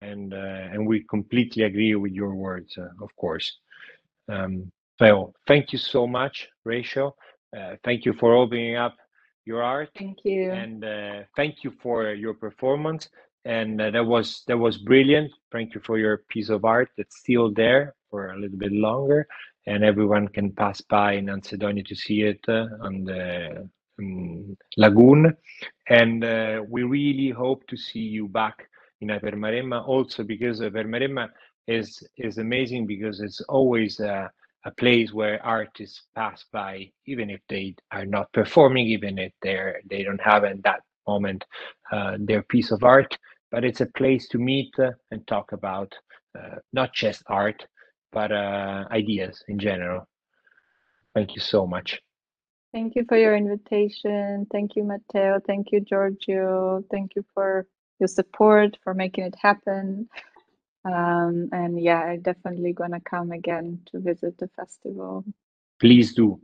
and 0.00 0.32
uh, 0.32 0.72
and 0.72 0.86
we 0.86 1.04
completely 1.04 1.64
agree 1.64 1.94
with 1.94 2.12
your 2.12 2.34
words, 2.34 2.76
uh, 2.78 2.88
of 3.02 3.14
course. 3.16 3.58
Um, 4.28 4.70
so 4.98 5.34
thank 5.46 5.72
you 5.72 5.78
so 5.78 6.06
much, 6.06 6.48
Rachel. 6.64 7.16
Uh, 7.56 7.76
thank 7.84 8.04
you 8.04 8.12
for 8.12 8.34
opening 8.34 8.76
up 8.76 8.96
your 9.44 9.62
art. 9.62 9.90
Thank 9.98 10.18
you, 10.24 10.52
and 10.52 10.84
uh, 10.84 11.22
thank 11.36 11.64
you 11.64 11.72
for 11.82 12.12
your 12.12 12.34
performance. 12.34 13.08
And 13.46 13.80
uh, 13.80 13.90
that 13.92 14.04
was 14.04 14.42
that 14.48 14.58
was 14.58 14.76
brilliant. 14.78 15.30
Thank 15.52 15.74
you 15.74 15.80
for 15.80 15.98
your 15.98 16.18
piece 16.28 16.50
of 16.50 16.64
art 16.64 16.90
that's 16.98 17.18
still 17.20 17.52
there 17.52 17.94
for 18.10 18.32
a 18.32 18.38
little 18.38 18.58
bit 18.58 18.72
longer, 18.72 19.26
and 19.66 19.84
everyone 19.84 20.28
can 20.28 20.50
pass 20.52 20.80
by 20.80 21.12
in 21.12 21.26
Ansedonia 21.26 21.86
to 21.86 21.94
see 21.94 22.22
it 22.22 22.40
uh, 22.48 22.66
on 22.82 23.04
the 23.04 23.68
um, 24.00 24.56
lagoon. 24.76 25.36
And 25.88 26.24
uh, 26.24 26.62
we 26.68 26.82
really 26.82 27.30
hope 27.30 27.66
to 27.68 27.76
see 27.76 28.00
you 28.00 28.28
back 28.28 28.68
in 29.00 29.08
Hypermaremma 29.08 29.86
also 29.86 30.24
because 30.24 30.60
Hypermaremma 30.60 31.28
is 31.68 32.02
is 32.16 32.38
amazing 32.38 32.86
because 32.86 33.20
it's 33.20 33.40
always 33.42 34.00
a, 34.00 34.30
a 34.64 34.70
place 34.72 35.12
where 35.12 35.44
artists 35.46 36.02
pass 36.16 36.44
by 36.52 36.90
even 37.06 37.30
if 37.30 37.40
they 37.48 37.76
are 37.92 38.06
not 38.06 38.32
performing 38.32 38.86
even 38.86 39.18
if 39.18 39.32
they're 39.42 39.80
they 39.90 40.02
don't 40.02 40.20
have 40.20 40.44
at 40.44 40.62
that 40.64 40.80
moment 41.06 41.44
uh, 41.92 42.16
their 42.20 42.42
piece 42.42 42.72
of 42.72 42.82
art 42.82 43.16
but 43.56 43.64
it's 43.64 43.80
a 43.80 43.86
place 43.86 44.28
to 44.28 44.36
meet 44.36 44.70
uh, 44.78 44.90
and 45.10 45.26
talk 45.26 45.52
about 45.52 45.90
uh, 46.38 46.56
not 46.74 46.92
just 46.92 47.22
art 47.26 47.64
but 48.12 48.30
uh, 48.30 48.84
ideas 48.90 49.42
in 49.48 49.58
general. 49.58 50.06
Thank 51.14 51.34
you 51.34 51.40
so 51.40 51.66
much. 51.66 51.98
Thank 52.74 52.96
you 52.96 53.06
for 53.08 53.16
your 53.16 53.34
invitation. 53.34 54.46
Thank 54.52 54.76
you, 54.76 54.84
Matteo. 54.84 55.40
Thank 55.46 55.72
you, 55.72 55.80
Giorgio. 55.80 56.84
Thank 56.90 57.16
you 57.16 57.24
for 57.32 57.66
your 57.98 58.08
support, 58.08 58.76
for 58.84 58.92
making 58.92 59.24
it 59.24 59.36
happen. 59.40 60.06
Um, 60.84 61.48
and 61.50 61.82
yeah, 61.82 62.00
I'm 62.00 62.20
definitely 62.20 62.74
gonna 62.74 63.00
come 63.00 63.32
again 63.32 63.80
to 63.90 64.00
visit 64.00 64.36
the 64.36 64.48
festival. 64.48 65.24
Please 65.80 66.12
do. 66.12 66.38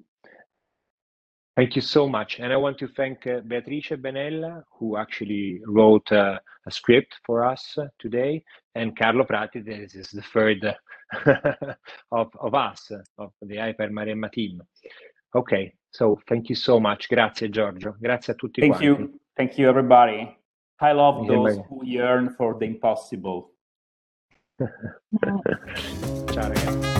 Thank 1.57 1.77
you 1.77 1.83
so 1.83 2.09
much. 2.09 2.41
And 2.41 2.53
I 2.53 2.57
want 2.57 2.79
to 2.79 2.88
thank 2.88 3.27
uh, 3.27 3.41
Beatrice 3.41 3.91
Benella, 4.01 4.62
who 4.79 4.97
actually 4.97 5.61
wrote 5.67 6.11
uh, 6.11 6.38
a 6.67 6.71
script 6.71 7.15
for 7.27 7.45
us 7.45 7.77
uh, 7.77 7.88
today, 7.99 8.43
and 8.75 8.97
Carlo 8.97 9.25
Prati, 9.25 9.61
this 9.61 9.95
is 9.95 10.09
the 10.09 10.23
third 10.23 10.65
of, 12.12 12.31
of 12.41 12.55
us, 12.55 12.91
of 13.19 13.33
the 13.43 13.57
Hypermaremma 13.57 14.33
team. 14.33 14.62
Okay, 15.35 15.75
so 15.91 16.19
thank 16.27 16.49
you 16.49 16.55
so 16.55 16.81
much. 16.81 17.09
Grazie 17.09 17.51
Giorgio. 17.51 17.97
Grazie 18.01 18.33
a 18.33 18.35
tutti 18.35 18.61
Thank 18.61 18.77
quanti. 18.77 18.87
you. 18.87 19.21
Thank 19.37 19.59
you 19.59 19.69
everybody. 19.69 20.35
I 20.81 20.93
love 20.93 21.27
those 21.27 21.59
who 21.69 21.85
yearn 21.85 22.35
for 22.37 22.57
the 22.59 22.65
impossible. 22.65 23.53
Ciao 26.33 26.49
ragazzi. 26.49 26.91